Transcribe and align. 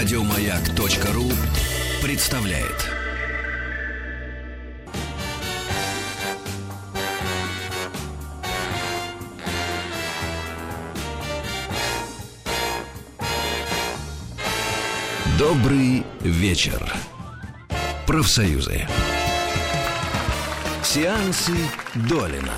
Радиомаяк.ру 0.00 1.30
представляет. 2.02 2.88
Добрый 15.38 16.06
вечер. 16.20 16.90
Профсоюзы. 18.06 18.88
Сеансы 20.82 21.52
Долина. 22.08 22.54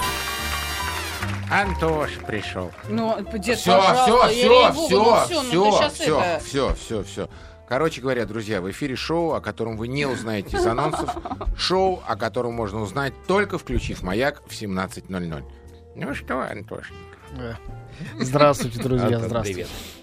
Антош 1.52 2.10
пришел. 2.26 2.72
Ну, 2.88 3.16
дед, 3.34 3.58
Все, 3.58 3.80
все, 3.80 4.30
я 4.30 4.72
все, 4.72 4.72
все, 4.72 5.42
ну 5.52 5.70
все, 5.70 5.90
все, 5.90 6.20
это- 6.20 6.44
все, 6.44 6.74
все, 6.74 7.02
все. 7.02 7.28
Короче 7.68 8.00
говоря, 8.00 8.26
друзья, 8.26 8.60
в 8.60 8.70
эфире 8.70 8.96
шоу, 8.96 9.32
о 9.32 9.40
котором 9.40 9.76
вы 9.76 9.88
не 9.88 10.04
узнаете 10.06 10.56
из 10.56 10.66
анонсов. 10.66 11.14
Шоу, 11.56 12.02
о 12.06 12.16
котором 12.16 12.54
можно 12.54 12.80
узнать, 12.80 13.14
только 13.26 13.58
включив 13.58 14.02
маяк 14.02 14.42
в 14.46 14.52
17.00. 14.52 15.44
Ну 15.94 16.14
что, 16.14 16.40
Антош? 16.40 16.92
Здравствуйте, 18.18 18.78
друзья, 18.82 19.06
Антон, 19.06 19.24
здравствуйте. 19.26 19.54
привет. 19.64 20.01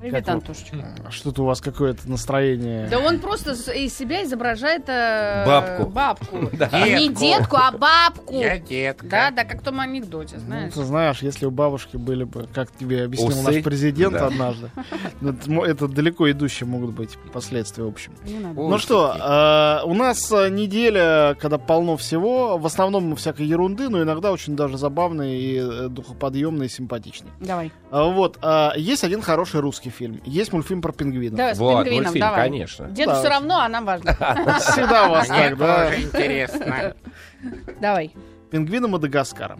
Привет, 0.00 0.24
Как 0.24 0.26
вы? 0.28 0.32
Антошечка. 0.40 0.94
Что-то 1.10 1.42
у 1.42 1.44
вас 1.44 1.60
какое-то 1.60 2.08
настроение. 2.08 2.88
Да 2.88 3.00
он 3.00 3.20
просто 3.20 3.50
из 3.72 3.94
себя 3.94 4.24
изображает 4.24 4.84
э, 4.88 5.44
Бабку. 5.46 5.90
бабку. 5.90 6.36
Да. 6.56 6.68
Не 6.88 7.10
Детку. 7.10 7.56
а 7.56 7.70
бабку. 7.72 8.34
Я 8.40 8.58
детка. 8.58 9.06
Да, 9.06 9.30
да, 9.30 9.44
как 9.44 9.60
в 9.60 9.64
том 9.64 9.78
анекдоте, 9.78 10.36
Ну, 10.36 10.40
знаешь. 10.46 10.72
ты 10.72 10.84
знаешь, 10.84 11.18
если 11.22 11.44
у 11.44 11.50
бабушки 11.50 11.98
были 11.98 12.24
бы, 12.24 12.48
как 12.54 12.70
тебе 12.70 13.04
объяснил 13.04 13.28
Усы? 13.28 13.42
наш 13.42 13.62
президент 13.62 14.14
Да. 14.14 14.26
однажды, 14.28 14.70
ну, 15.20 15.64
это, 15.64 15.86
далеко 15.86 16.30
идущие 16.30 16.66
могут 16.66 16.92
быть 16.94 17.18
последствия, 17.34 17.84
в 17.84 17.88
общем. 17.88 18.14
Не 18.24 18.38
надо. 18.38 18.58
Ой, 18.58 18.70
Ну 18.70 18.78
что, 18.78 19.14
э, 19.14 19.86
у 19.86 19.92
нас 19.92 20.32
э, 20.32 20.48
неделя, 20.48 21.36
когда 21.38 21.58
полно 21.58 21.98
всего, 21.98 22.56
в 22.56 22.64
основном 22.64 23.16
всякой 23.16 23.44
ерунды, 23.46 23.90
но 23.90 24.02
иногда 24.02 24.32
очень 24.32 24.56
даже 24.56 24.78
забавные 24.78 25.38
и 25.40 25.58
э, 25.58 25.88
духоподъемные, 25.88 26.68
и 26.68 26.70
симпатичные. 26.70 27.32
Давай. 27.40 27.70
А, 27.90 28.04
Вот, 28.06 28.38
а, 28.40 28.72
есть 28.76 29.04
один 29.04 29.20
хороший 29.20 29.60
русский 29.60 29.89
фильм, 29.90 30.20
есть 30.24 30.52
мультфильм 30.52 30.80
про 30.82 30.92
пингвинов. 30.92 31.36
Давай 31.36 31.54
с 31.54 31.58
Вот, 31.58 31.84
пингвином, 31.84 32.04
мультфильм, 32.04 32.26
давай. 32.26 32.44
конечно. 32.48 32.88
Деду 32.88 33.10
Да. 33.10 33.20
все 33.20 33.28
равно, 33.28 33.58
а 33.60 33.68
нам 33.68 33.84
важно. 33.84 34.12
Всегда 34.60 35.08
у 35.08 35.10
вас 35.10 35.28
так, 35.28 35.56
да? 35.58 35.94
интересно. 36.00 36.94
Давай. 37.80 38.12
Пингвины 38.50 38.88
Мадагаскара. 38.88 39.58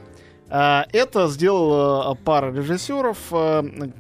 А, 0.49 0.87
Это 0.93 1.29
сделала 1.29 2.15
пара 2.25 2.53
режиссеров, 2.53 3.19
м, 3.33 3.93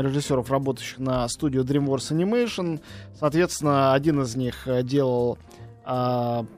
режиссеров, 0.00 0.50
работающих 0.50 0.98
на 0.98 1.26
студию 1.28 1.64
DreamWorks 1.64 2.12
Animation. 2.12 2.80
Соответственно, 3.18 3.94
один 3.94 4.20
из 4.22 4.36
них 4.36 4.68
делал 4.82 5.38
а, 5.38 5.63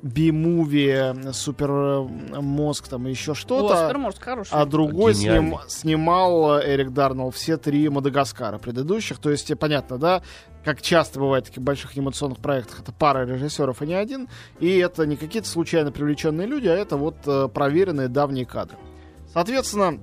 би-муви, 0.02 1.32
супер 1.32 1.70
э, 1.70 2.40
мозг, 2.40 2.88
там 2.88 3.08
и 3.08 3.10
еще 3.10 3.34
что-то. 3.34 3.74
супермозг. 3.76 4.22
А 4.50 4.64
другой 4.66 5.14
с 5.14 5.18
ним 5.18 5.46
Гениальный. 5.46 5.58
снимал 5.68 6.58
э, 6.58 6.74
Эрик 6.74 6.92
Дарнелл 6.92 7.30
все 7.30 7.56
три 7.56 7.88
Мадагаскара 7.88 8.58
предыдущих. 8.58 9.18
То 9.18 9.30
есть, 9.30 9.50
э, 9.50 9.56
понятно, 9.56 9.98
да, 9.98 10.22
как 10.64 10.80
часто 10.80 11.18
бывает 11.18 11.44
в 11.44 11.48
таких 11.48 11.62
больших 11.64 11.96
анимационных 11.96 12.38
проектах, 12.38 12.80
это 12.80 12.92
пара 12.92 13.26
режиссеров, 13.26 13.82
а 13.82 13.86
не 13.86 13.94
один. 13.94 14.28
И 14.60 14.76
это 14.78 15.06
не 15.06 15.16
какие-то 15.16 15.48
случайно 15.48 15.90
привлеченные 15.90 16.46
люди, 16.46 16.68
а 16.68 16.74
это 16.74 16.96
вот 16.96 17.16
проверенные 17.52 18.08
давние 18.08 18.46
кадры. 18.46 18.78
Соответственно, 19.32 19.98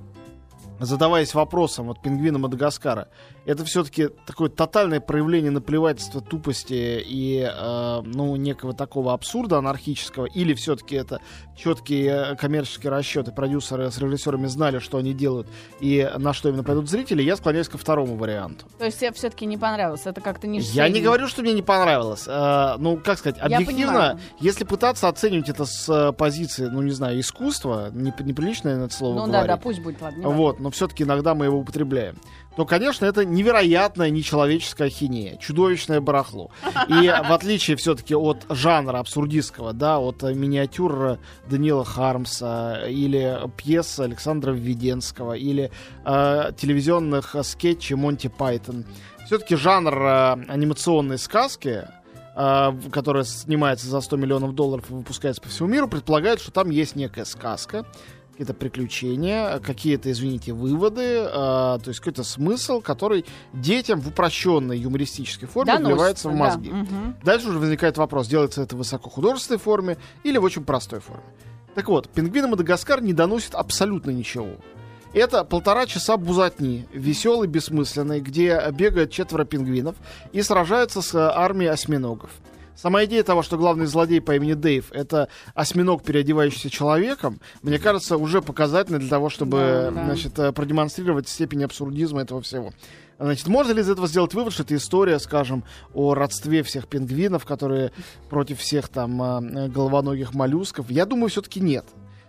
задаваясь 0.80 1.34
вопросом 1.34 1.88
вот 1.88 2.02
пингвина 2.02 2.40
Мадагаскара, 2.40 3.08
это 3.46 3.66
все-таки 3.66 4.10
такое 4.26 4.50
тотальное 4.50 5.00
проявление 5.00 5.52
наплевательства, 5.52 6.22
тупости 6.22 7.04
и, 7.06 7.50
э, 7.50 8.02
ну, 8.06 8.36
некого 8.36 8.74
такого 8.74 9.14
абсурда 9.14 9.58
анархического, 9.58 10.26
или 10.26 10.54
все-таки 10.54 10.96
это 10.96 11.20
четкие 11.58 12.32
э, 12.32 12.36
коммерческие 12.36 12.92
расчеты, 12.92 13.32
продюсеры 13.32 13.92
с 13.92 13.98
режиссерами 13.98 14.48
знали, 14.48 14.80
что 14.80 14.98
они 14.98 15.14
делают 15.14 15.48
и 15.80 16.10
на 16.18 16.34
что 16.34 16.50
именно 16.50 16.64
пойдут 16.64 16.90
зрители, 16.90 17.22
я 17.22 17.36
склоняюсь 17.36 17.68
ко 17.68 17.78
второму 17.78 18.16
варианту. 18.16 18.66
То 18.78 18.86
есть 18.86 19.00
тебе 19.00 19.12
все-таки 19.12 19.46
не 19.46 19.58
понравилось. 19.58 20.06
Это 20.06 20.22
как-то 20.22 20.48
ниже 20.48 20.68
Я 20.72 20.88
не 20.90 21.02
говорю, 21.02 21.28
что 21.28 21.42
мне 21.42 21.54
не 21.54 21.62
понравилось. 21.62 22.26
Э, 22.28 22.76
ну, 22.78 22.98
как 22.98 23.20
сказать, 23.20 23.38
Я 23.38 23.58
объективно, 23.58 24.20
если 24.40 24.64
пытаться 24.64 25.08
оценивать 25.08 25.50
это 25.50 25.66
с 25.66 25.90
э, 25.90 26.14
позиции, 26.14 26.66
ну, 26.66 26.82
не 26.82 26.92
знаю, 26.92 27.20
искусства, 27.20 27.90
не, 27.92 28.14
неприличное 28.20 28.86
это 28.86 28.94
слово 28.94 29.16
Ну 29.16 29.26
да, 29.26 29.32
говорить, 29.32 29.48
да, 29.48 29.58
пусть 29.58 29.82
будет, 29.82 30.02
ладно. 30.02 30.18
не 30.22 30.34
вот, 30.34 30.60
но 30.60 30.72
все-таки 30.72 31.04
иногда 31.04 31.36
мы 31.36 31.46
его 31.46 31.60
употребляем, 31.60 32.16
то, 32.56 32.66
конечно, 32.66 33.06
это 33.06 33.26
невероятная 33.26 34.10
нечеловеческая 34.10 34.88
ахинея, 34.88 35.38
чудовищное 35.38 36.02
барахло. 36.02 36.52
И 36.88 37.08
в 37.08 37.32
отличие 37.32 37.78
все-таки 37.78 38.16
от 38.16 38.46
жанра 38.50 39.00
абсурдистского, 39.00 39.74
да, 39.74 40.00
от 40.00 40.22
миниатюр 40.22 41.18
Даниила 41.50 41.86
Хармса 41.86 42.86
или 42.88 43.40
пьес 43.58 44.00
Александра 44.00 44.52
Введенского 44.52 45.34
или 45.34 45.72
э, 46.06 46.52
телевизионных 46.58 47.36
скетчей 47.44 47.96
Монти 47.96 48.28
Пайтон, 48.28 48.86
все-таки 49.26 49.56
жанр 49.56 49.94
э, 49.94 50.32
анимационной 50.48 51.18
сказки, 51.18 51.88
э, 52.36 52.72
которая 52.92 53.24
снимается 53.24 53.88
за 53.88 54.02
100 54.02 54.18
миллионов 54.18 54.54
долларов 54.54 54.90
и 54.90 54.94
выпускается 54.94 55.42
по 55.42 55.50
всему 55.50 55.70
миру, 55.70 55.88
предполагает, 55.88 56.40
что 56.40 56.52
там 56.52 56.70
есть 56.70 56.96
некая 56.96 57.26
сказка, 57.26 57.86
какие-то 58.34 58.54
приключения, 58.56 59.60
какие-то, 59.60 60.12
извините, 60.12 60.54
выводы, 60.54 61.02
э, 61.02 61.30
то 61.32 61.84
есть 61.86 62.00
какой-то 62.00 62.24
смысл, 62.24 62.82
который 62.82 63.26
детям 63.54 64.02
в 64.02 64.08
упрощенной 64.08 64.78
юмористической 64.78 65.48
форме 65.48 65.74
Доносится, 65.74 65.94
вливается 65.94 66.30
в 66.30 66.32
да. 66.32 66.38
мозги. 66.38 66.70
Мгм. 66.72 67.16
Дальше 67.24 67.50
уже 67.50 67.60
возникает 67.60 67.98
вопрос, 67.98 68.28
делается 68.28 68.64
это 68.64 68.76
в 68.76 68.80
высокохудожественной 68.80 69.60
форме 69.60 69.98
или 70.24 70.40
в 70.40 70.44
очень 70.44 70.64
простой 70.64 71.00
форме. 71.00 71.24
Так 71.76 71.88
вот, 71.88 72.10
пингвины 72.10 72.48
Мадагаскар 72.48 73.02
не 73.02 73.14
доносит 73.14 73.54
абсолютно 73.54 74.10
ничего. 74.10 74.58
Это 75.14 75.44
полтора 75.44 75.86
часа 75.86 76.18
бузатни, 76.18 76.88
веселый, 76.92 77.48
бессмысленный, 77.48 78.20
где 78.20 78.60
бегают 78.72 79.12
четверо 79.12 79.46
пингвинов 79.46 79.96
и 80.32 80.42
сражаются 80.42 81.04
с 81.04 81.14
армией 81.16 81.70
осьминогов. 81.70 82.32
Сама 82.76 83.06
идея 83.06 83.24
того, 83.24 83.44
что 83.44 83.58
главный 83.58 83.86
злодей 83.86 84.22
по 84.22 84.36
имени 84.36 84.54
Дэйв 84.54 84.92
это 84.92 85.28
осьминог, 85.54 86.04
переодевающийся 86.04 86.70
человеком, 86.70 87.40
мне 87.62 87.80
кажется, 87.80 88.18
уже 88.18 88.42
показательно 88.42 89.00
для 89.00 89.10
того, 89.10 89.30
чтобы 89.30 89.58
Да, 89.58 89.92
да. 89.92 90.06
значит, 90.06 90.40
э, 90.40 90.52
продемонстрировать 90.52 91.28
степень 91.28 91.64
абсурдизма 91.64 92.22
этого 92.22 92.42
всего. 92.42 92.74
Значит, 93.20 93.48
можно 93.48 93.72
ли 93.72 93.82
из 93.82 93.90
этого 93.90 94.08
сделать 94.08 94.34
вывод, 94.34 94.54
что 94.54 94.64
это 94.64 94.76
история, 94.76 95.20
скажем, 95.20 95.64
о 95.94 96.14
родстве 96.14 96.64
всех 96.64 96.88
пингвинов, 96.88 97.46
которые 97.46 97.92
против 98.30 98.60
всех 98.60 98.90
там 98.90 99.22
э, 99.22 99.70
головоногих 99.70 100.34
моллюсков? 100.34 100.90
Я 100.90 101.06
думаю, 101.06 101.30
все-таки 101.30 101.60
нет. 101.60 101.86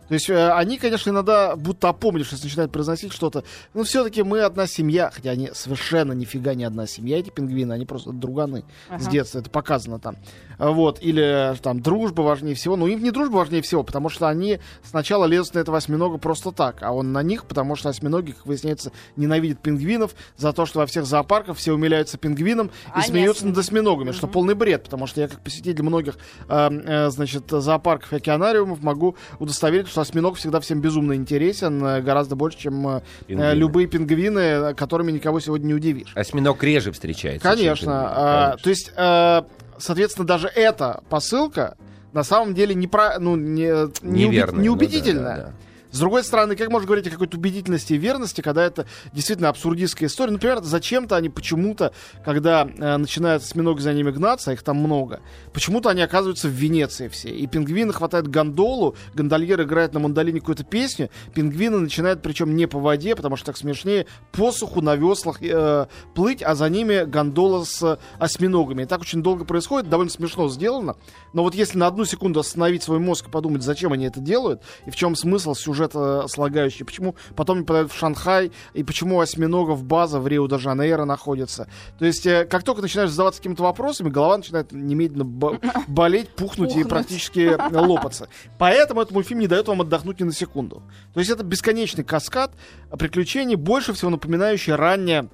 То 0.09 0.15
есть 0.15 0.29
э, 0.29 0.53
они, 0.53 0.79
конечно, 0.79 1.11
иногда 1.11 1.57
будто 1.57 1.89
опомнившись 1.89 2.43
начинают 2.43 2.73
произносить 2.73 3.13
что-то. 3.13 3.45
Но 3.73 3.85
все-таки 3.85 4.23
мы 4.23 4.41
одна 4.41 4.67
семья, 4.67 5.11
хотя 5.13 5.31
они 5.31 5.51
совершенно 5.55 6.13
нифига 6.13 6.55
не 6.55 6.65
одна 6.65 6.87
семья, 6.87 7.19
эти 7.19 7.31
пингвины, 7.31 7.73
они 7.73 7.87
просто 7.87 8.13
друганы 8.13 8.65
с 8.89 9.03
Ага. 9.03 9.11
детства, 9.11 9.39
это 9.39 9.51
показано 9.51 9.99
там. 9.99 10.17
А 10.59 10.71
Вот, 10.71 10.99
или 11.01 11.53
э, 11.53 11.57
там 11.63 11.81
дружба 11.81 12.23
важнее 12.23 12.55
всего. 12.55 12.77
Ну, 12.77 12.87
им 12.87 13.03
не 13.03 13.11
дружба 13.11 13.37
важнее 13.37 13.63
всего, 13.63 13.83
потому 13.83 14.09
что 14.09 14.29
они 14.29 14.61
сначала 14.83 15.25
лезут 15.25 15.55
на 15.55 15.61
этого 15.61 15.79
осьминога 15.79 16.19
просто 16.19 16.53
так, 16.53 16.83
а 16.83 16.93
он 16.93 17.13
на 17.13 17.23
них, 17.23 17.47
потому 17.47 17.77
что 17.77 17.89
осьминоги, 17.89 18.33
как 18.33 18.47
выясняется, 18.47 18.93
ненавидят 19.17 19.61
пингвинов 19.61 20.15
за 20.37 20.53
то, 20.53 20.67
что 20.67 20.81
во 20.81 20.87
всех 20.87 21.07
зоопарках 21.07 21.57
все 21.57 21.73
умиляются 21.73 22.19
пингвинам 22.19 22.69
и 22.69 22.71
Они 22.93 23.07
смеются 23.07 23.47
над 23.47 23.59
осьминогами, 23.59 24.13
что 24.13 24.27
полный 24.27 24.55
бред, 24.55 24.85
потому 24.85 25.07
что 25.07 25.21
я 25.21 25.29
как 25.29 25.41
посетитель 25.41 25.83
многих, 25.83 26.17
э, 26.49 26.71
э, 26.71 27.11
значит, 27.11 27.45
зоопарков 27.51 28.13
и 28.13 28.17
океанариумов 28.17 28.83
могу 28.83 29.17
удостоверить, 29.39 29.89
что 29.89 30.04
осьминог 30.05 30.37
всегда 30.37 30.61
всем 30.61 30.81
безумно 30.81 31.15
интересен, 31.15 31.85
э, 31.85 32.01
гораздо 32.01 32.37
больше, 32.37 32.59
чем 32.59 32.87
э, 32.89 33.01
Пингвины. 33.27 33.55
любые 33.55 33.87
пингвины, 33.89 34.39
э, 34.39 34.75
которыми 34.75 35.11
никого 35.13 35.41
сегодня 35.41 35.67
не 35.67 35.75
удивишь. 35.75 36.13
Осьминог 36.15 36.63
реже 36.63 36.93
встречается. 36.93 37.49
Конечно. 37.49 37.93
а, 38.07 38.57
то 38.63 38.71
есть, 38.71 38.93
соответственно, 39.79 40.27
даже 40.27 40.49
эта 40.49 41.03
посылка 41.09 41.77
на 42.13 42.23
самом 42.23 42.55
деле 42.55 42.75
не, 42.75 42.87
про, 42.87 43.19
ну, 43.19 43.35
не, 43.37 43.63
не, 44.03 44.27
уби- 44.27 44.29
Неверно. 44.29 44.61
не 44.61 44.69
Ну 44.69 44.77
да, 44.77 44.87
да, 45.13 45.37
да. 45.37 45.53
С 45.95 45.99
другой 46.01 46.25
стороны, 46.25 46.57
как 46.57 46.71
можно 46.71 46.89
говорить 46.89 47.07
о 47.07 47.11
какой-то 47.11 47.37
убедительности 47.37 47.93
и 47.93 47.99
верности, 47.99 48.41
когда 48.41 48.65
это 48.65 48.85
действительно 49.13 49.49
абсурдистская 49.49 50.09
история? 50.09 50.33
Например, 50.33 50.61
зачем-то 50.61 51.15
они 51.15 51.29
почему-то, 51.29 51.93
когда 52.25 52.67
э, 52.67 52.97
начинают 52.97 53.45
осьминоги 53.45 53.79
за 53.79 53.93
ними 53.93 54.11
гнаться, 54.11 54.51
их 54.51 54.65
там 54.65 54.79
много, 54.79 55.21
почему-то 55.53 55.91
они 55.91 56.03
оказываются 56.03 56.49
в 56.49 56.51
Венеции 56.51 57.07
все. 57.07 57.29
И 57.29 57.47
пингвины 57.47 57.93
хватают 57.93 58.27
гондолу, 58.27 58.97
гондольер 59.15 59.63
играет 59.63 59.95
на 59.95 60.01
мандолине 60.01 60.41
какую-то 60.41 60.65
песню, 60.65 61.11
пингвины 61.33 61.79
начинают, 61.79 62.23
причем 62.23 62.57
не 62.57 62.67
по 62.67 62.81
воде, 62.81 63.15
потому 63.15 63.37
что 63.37 63.47
так 63.47 63.57
смешнее, 63.57 64.07
по 64.33 64.51
суху 64.51 64.81
на 64.81 64.97
веслах 64.97 65.41
э, 65.43 65.87
плыть, 66.17 66.43
а 66.43 66.57
за 66.57 66.69
ними 66.69 67.05
гондола 67.05 67.63
с 67.63 68.01
осьминогами. 68.19 68.83
И 68.83 68.87
так 68.87 69.03
очень 69.03 69.23
долго 69.23 69.45
происходит, 69.45 69.89
довольно 69.89 70.11
смешно 70.11 70.49
сделано. 70.49 70.97
Но 71.33 71.45
вот 71.45 71.55
если 71.55 71.79
на 71.79 71.87
одну 71.87 72.05
секунду 72.05 72.41
остановить 72.41 72.83
свой 72.83 72.99
мозг 72.99 73.29
и 73.29 73.31
подумать, 73.31 73.63
зачем 73.63 73.93
они 73.93 74.07
это 74.07 74.19
делают, 74.19 74.61
и 74.87 74.91
в 74.91 74.97
чем 74.97 75.15
смысл 75.15 75.55
сюжета 75.55 75.84
сюжет 75.85 75.93
э, 75.95 76.29
слагающий, 76.29 76.85
почему 76.85 77.15
потом 77.37 77.61
не 77.61 77.65
подают 77.65 77.93
в 77.93 77.97
Шанхай, 77.97 78.53
и 78.73 78.83
почему 78.83 79.21
осьминогов 79.21 79.85
база 79.85 80.21
в 80.21 80.27
Рио-де-Жанейро 80.29 81.05
находится. 81.05 81.69
То 81.99 82.05
есть, 82.05 82.27
э, 82.27 82.45
как 82.45 82.63
только 82.63 82.83
начинаешь 82.83 83.11
задаваться 83.11 83.41
какими-то 83.41 83.63
вопросами, 83.63 84.09
голова 84.09 84.37
начинает 84.39 84.73
немедленно 84.73 85.25
бо- 85.25 85.59
болеть, 85.89 86.29
пухнуть 86.31 86.71
и 86.71 86.75
Пухнуть. 86.75 86.89
практически 86.89 87.57
лопаться. 87.75 88.29
Поэтому 88.59 89.01
этот 89.03 89.13
мультфильм 89.15 89.41
не 89.41 89.47
дает 89.47 89.69
вам 89.69 89.81
отдохнуть 89.83 90.21
ни 90.21 90.25
на 90.25 90.33
секунду. 90.33 90.83
То 91.13 91.21
есть 91.21 91.31
это 91.31 91.45
бесконечный 91.45 92.05
каскад 92.05 92.53
приключений, 92.99 93.57
больше 93.57 93.93
всего 93.93 94.11
напоминающий 94.11 94.75
раннее 94.75 95.29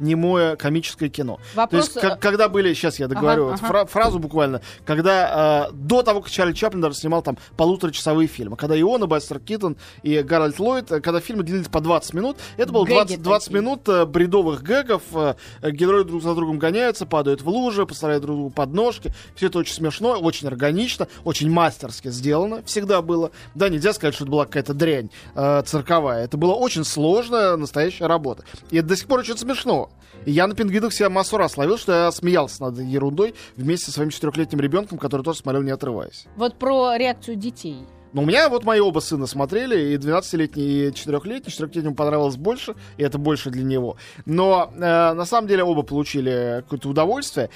немое 0.00 0.56
комическое 0.56 1.08
кино. 1.08 1.38
Вопрос, 1.54 1.88
То 1.88 1.98
есть, 1.98 2.00
как- 2.08 2.18
э, 2.18 2.20
когда 2.20 2.48
были, 2.48 2.72
сейчас 2.74 2.98
я 2.98 3.08
договорю 3.08 3.44
Ага, 3.48 3.50
вот 3.52 3.60
ага. 3.60 3.68
фра- 3.68 3.86
фразу 3.86 4.18
буквально, 4.18 4.60
когда 4.84 5.68
э, 5.70 5.72
до 5.74 6.02
того, 6.02 6.20
как 6.22 6.30
Чарли 6.30 6.52
Чаплин 6.52 6.80
даже 6.80 6.96
снимал 6.96 7.22
там 7.22 7.38
полуторачасовые 7.56 8.26
фильмы, 8.28 8.56
когда 8.56 8.74
и 8.76 8.82
он, 8.82 9.04
и 9.04 9.06
Бастер 9.06 9.38
Киттон, 9.38 9.76
и 10.02 10.18
Гарольд 10.22 10.58
Ллойд, 10.58 10.90
э, 10.92 11.00
когда 11.00 11.20
фильмы 11.20 11.42
длились 11.42 11.68
по 11.68 11.80
20 11.80 12.14
минут, 12.14 12.36
это 12.56 12.72
было 12.72 12.84
Гэги 12.84 12.94
20, 12.94 13.22
20 13.22 13.46
такие. 13.48 13.60
минут 13.62 13.88
э, 13.88 14.04
бредовых 14.06 14.62
гэгов, 14.62 15.02
э, 15.14 15.34
э, 15.62 15.70
герои 15.70 16.04
друг 16.04 16.22
за 16.22 16.34
другом 16.34 16.58
гоняются, 16.58 17.06
падают 17.06 17.42
в 17.42 17.48
лужи, 17.48 17.86
поставляют 17.86 18.22
друг 18.24 18.36
другу 18.36 18.50
подножки, 18.50 19.12
все 19.34 19.46
это 19.46 19.58
очень 19.58 19.74
смешно, 19.74 20.12
очень 20.18 20.48
органично, 20.48 21.06
очень 21.24 21.50
мастерски 21.50 22.08
сделано, 22.08 22.62
всегда 22.64 23.02
было. 23.02 23.30
Да, 23.54 23.68
нельзя 23.68 23.92
сказать, 23.92 24.14
что 24.14 24.24
это 24.24 24.30
была 24.32 24.46
какая-то 24.46 24.74
дрянь 24.74 25.10
э, 25.34 25.62
цирковая, 25.66 26.24
это 26.24 26.36
была 26.36 26.54
очень 26.54 26.84
сложная, 26.84 27.56
настоящая 27.56 28.06
работа. 28.06 28.44
И 28.70 28.78
это 28.78 28.88
до 28.88 28.96
сих 28.96 29.06
пор 29.06 29.20
очень 29.20 29.36
смешно. 29.36 29.89
Я 30.26 30.46
на 30.46 30.54
пингвинах 30.54 30.92
себя 30.92 31.08
массу 31.08 31.36
раз 31.36 31.56
ловил, 31.56 31.78
что 31.78 31.92
я 31.92 32.12
смеялся 32.12 32.62
над 32.64 32.78
ерундой 32.78 33.34
вместе 33.56 33.86
со 33.86 33.92
своим 33.92 34.10
четырехлетним 34.10 34.60
ребенком, 34.60 34.98
который 34.98 35.22
тоже 35.22 35.38
смотрел, 35.38 35.62
не 35.62 35.70
отрываясь. 35.70 36.26
Вот 36.36 36.58
про 36.58 36.96
реакцию 36.96 37.36
детей. 37.36 37.78
Но 38.12 38.22
у 38.22 38.24
меня 38.24 38.48
вот 38.48 38.64
мои 38.64 38.80
оба 38.80 38.98
сына 38.98 39.26
смотрели, 39.26 39.92
и 39.92 39.96
12-летний, 39.96 40.64
и 40.64 40.88
4-летний. 40.88 41.52
4-летнему 41.52 41.94
понравилось 41.94 42.36
больше, 42.36 42.74
и 42.96 43.02
это 43.02 43.18
больше 43.18 43.50
для 43.50 43.62
него. 43.62 43.96
Но 44.26 44.72
э, 44.74 44.78
на 44.80 45.24
самом 45.24 45.46
деле 45.46 45.62
оба 45.62 45.82
получили 45.82 46.62
какое-то 46.62 46.88
удовольствие. 46.88 47.50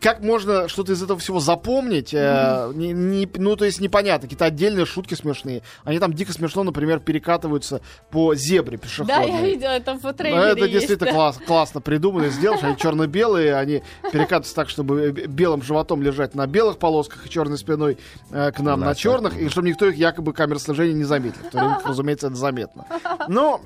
Как 0.00 0.20
можно 0.20 0.68
что-то 0.68 0.92
из 0.92 1.02
этого 1.02 1.18
всего 1.18 1.38
запомнить? 1.40 2.12
э, 2.12 2.72
не- 2.74 2.92
не- 2.92 3.28
ну, 3.36 3.54
то 3.56 3.64
есть 3.64 3.80
непонятно. 3.80 4.22
Какие-то 4.26 4.44
отдельные 4.46 4.86
шутки 4.86 5.14
смешные. 5.14 5.62
Они 5.84 5.98
там 5.98 6.12
дико 6.12 6.32
смешно, 6.32 6.64
например, 6.64 6.98
перекатываются 7.00 7.80
по 8.10 8.34
зебре 8.34 8.76
Да, 8.78 8.82
пешеходной. 8.82 9.30
я 9.30 9.40
видела, 9.42 9.70
это 9.70 9.94
в 9.94 10.02
Ну, 10.02 10.12
трейлере 10.12 10.42
это 10.50 10.60
есть, 10.60 10.72
действительно 10.72 11.10
да. 11.10 11.12
класс- 11.16 11.38
классно 11.46 11.80
придумано 11.80 12.24
и 12.26 12.30
сделано. 12.30 12.60
Они 12.68 12.76
черно-белые, 12.76 13.54
они 13.56 13.82
перекатываются 14.12 14.54
так, 14.54 14.68
чтобы 14.68 15.02
э, 15.02 15.10
белым 15.26 15.62
животом 15.62 16.02
лежать 16.02 16.34
на 16.34 16.46
белых 16.46 16.78
полосках 16.78 17.26
и 17.26 17.30
черной 17.30 17.58
спиной 17.58 17.98
э, 18.30 18.50
к 18.52 18.58
нам 18.60 18.80
На 18.80 18.86
на 18.86 18.94
черных, 18.94 19.38
и 19.38 19.48
чтобы 19.48 19.68
никто 19.68 19.86
их 19.86 19.96
якобы 19.96 20.32
камер 20.32 20.58
слежения 20.58 20.94
не 20.94 21.04
заметил. 21.04 21.38
В 21.46 21.50
то 21.50 21.58
время, 21.58 21.80
разумеется, 21.84 22.26
это 22.26 22.36
заметно. 22.36 22.86
Но 23.28 23.60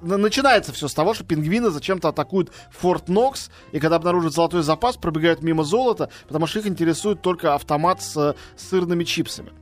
начинается 0.00 0.72
все 0.72 0.88
с 0.88 0.94
того, 0.94 1.14
что 1.14 1.24
пингвины 1.24 1.70
зачем-то 1.70 2.08
атакуют 2.08 2.52
Форт 2.70 3.08
Нокс, 3.08 3.50
и 3.72 3.80
когда 3.80 3.96
обнаруживают 3.96 4.34
золотой 4.34 4.62
запас, 4.62 4.96
пробегают 4.96 5.42
мимо 5.42 5.64
золота, 5.64 6.10
потому 6.26 6.46
что 6.46 6.58
их 6.58 6.66
интересует 6.66 7.22
только 7.22 7.54
автомат 7.54 8.02
с 8.02 8.16
э, 8.16 8.34
сырными 8.56 9.04
чипсами. 9.04 9.52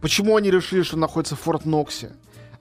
Почему 0.00 0.36
они 0.36 0.50
решили, 0.50 0.82
что 0.82 0.96
находится 0.96 1.36
в 1.36 1.40
Форт 1.40 1.64
Ноксе? 1.64 2.12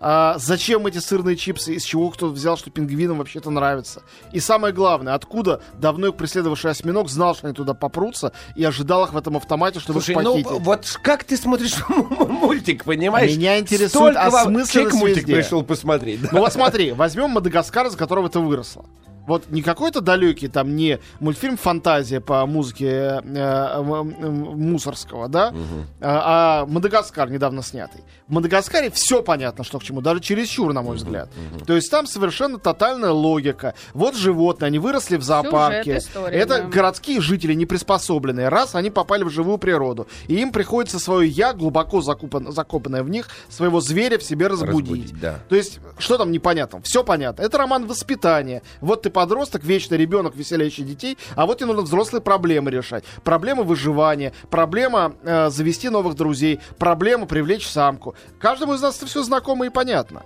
А 0.06 0.38
зачем 0.38 0.86
эти 0.86 0.98
сырные 0.98 1.38
чипсы? 1.38 1.76
Из 1.76 1.84
чего 1.84 2.10
кто-то 2.10 2.34
взял, 2.34 2.58
что 2.58 2.70
пингвинам 2.70 3.20
вообще-то 3.20 3.50
нравится? 3.50 4.04
И 4.34 4.42
самое 4.42 4.74
главное, 4.74 5.14
откуда 5.14 5.62
давно 5.80 6.08
их 6.08 6.16
преследовавший 6.16 6.72
осьминог 6.72 7.08
знал, 7.10 7.36
что 7.36 7.48
они 7.48 7.56
туда 7.56 7.74
попрутся, 7.74 8.34
и 8.58 8.66
ожидал 8.66 9.06
их 9.06 9.14
в 9.14 9.18
этом 9.18 9.38
автомате, 9.38 9.80
чтобы 9.80 10.02
Слушай, 10.02 10.18
их 10.18 10.24
ну 10.24 10.32
похитить? 10.44 10.66
вот 10.66 10.86
ш- 10.86 11.00
как 11.02 11.24
ты 11.24 11.38
смотришь 11.38 11.76
мультик, 11.88 12.84
понимаешь? 12.84 13.32
Меня 13.32 13.58
интересует 13.60 14.16
Столько 14.16 14.40
осмысленность 14.42 14.94
мультик 14.96 15.18
везде. 15.20 15.36
пришел 15.36 15.64
посмотреть. 15.64 16.22
да? 16.22 16.30
Ну 16.34 16.40
вот 16.40 16.52
смотри, 16.52 16.92
возьмем 16.92 17.30
Мадагаскар, 17.30 17.88
из 17.88 17.96
которого 17.96 18.28
это 18.28 18.42
выросло. 18.42 18.86
Вот 19.26 19.50
не 19.50 19.62
какой-то 19.62 20.02
далекий, 20.02 20.48
там, 20.48 20.76
не 20.76 21.00
мультфильм 21.20 21.58
«Фантазия» 21.58 22.20
по 22.20 22.46
музыке 22.46 22.88
э, 22.88 23.22
э, 23.24 24.04
Мусорского, 24.04 25.28
да, 25.28 25.54
а, 26.02 26.64
а 26.64 26.66
Мадагаскар 26.66 27.30
недавно 27.30 27.62
снятый. 27.62 28.02
В 28.28 28.34
Мадагаскаре 28.34 28.90
все 28.92 29.24
понятно, 29.24 29.64
что 29.64 29.80
к 29.80 29.84
чему, 29.84 30.02
даже 30.02 30.20
чересчур, 30.20 30.74
на 30.74 30.82
мой 30.82 30.98
взгляд. 30.98 31.30
То 31.66 31.76
есть 31.76 31.90
там 31.90 32.08
совершенно 32.08 32.60
тотальная 32.60 33.12
логика. 33.12 33.76
Вот 33.94 34.16
животные, 34.16 34.68
они 34.68 34.80
выросли 34.80 35.18
в 35.18 35.24
зоопарке. 35.24 35.98
история, 35.98 36.38
это 36.38 36.62
да. 36.62 36.68
городские 36.68 37.22
жители 37.22 37.54
не 37.54 37.66
приспособленные. 37.66 38.50
Раз 38.50 38.76
они 38.76 38.90
попали 38.90 39.24
в 39.24 39.30
живую 39.30 39.58
природу, 39.58 40.08
и 40.28 40.36
им 40.36 40.52
приходится 40.52 41.00
свое 41.00 41.30
я, 41.30 41.54
глубоко 41.54 42.00
закупан- 42.00 42.52
закопанное 42.52 43.04
в 43.04 43.10
них, 43.10 43.30
своего 43.50 43.80
зверя 43.80 44.18
в 44.18 44.24
себе 44.24 44.48
разбудить. 44.48 44.74
Разбудить, 44.74 45.20
да. 45.20 45.40
То 45.50 45.56
есть, 45.56 45.80
что 45.98 46.18
там 46.18 46.32
непонятно? 46.32 46.82
Все 46.82 47.04
понятно. 47.04 47.42
Это 47.42 47.58
роман 47.58 47.88
воспитания. 47.88 48.62
Вот 48.82 49.04
ты 49.04 49.10
подросток, 49.14 49.64
вечный 49.64 49.98
ребенок, 49.98 50.36
веселящий 50.36 50.84
детей, 50.84 51.18
а 51.36 51.46
вот 51.46 51.60
тебе 51.60 51.68
нужно 51.68 51.84
взрослые 51.84 52.22
проблемы 52.22 52.72
решать. 52.72 53.06
Проблема 53.24 53.64
выживания, 53.64 54.34
проблема 54.50 55.16
э, 55.24 55.50
завести 55.50 55.90
новых 55.90 56.16
друзей, 56.16 56.60
проблема 56.78 57.26
привлечь 57.26 57.68
самку. 57.68 58.16
Каждому 58.40 58.74
из 58.74 58.82
нас 58.82 58.98
это 58.98 59.06
все 59.06 59.24
знакомо 59.24 59.66
и 59.66 59.70
понятно. 59.70 60.24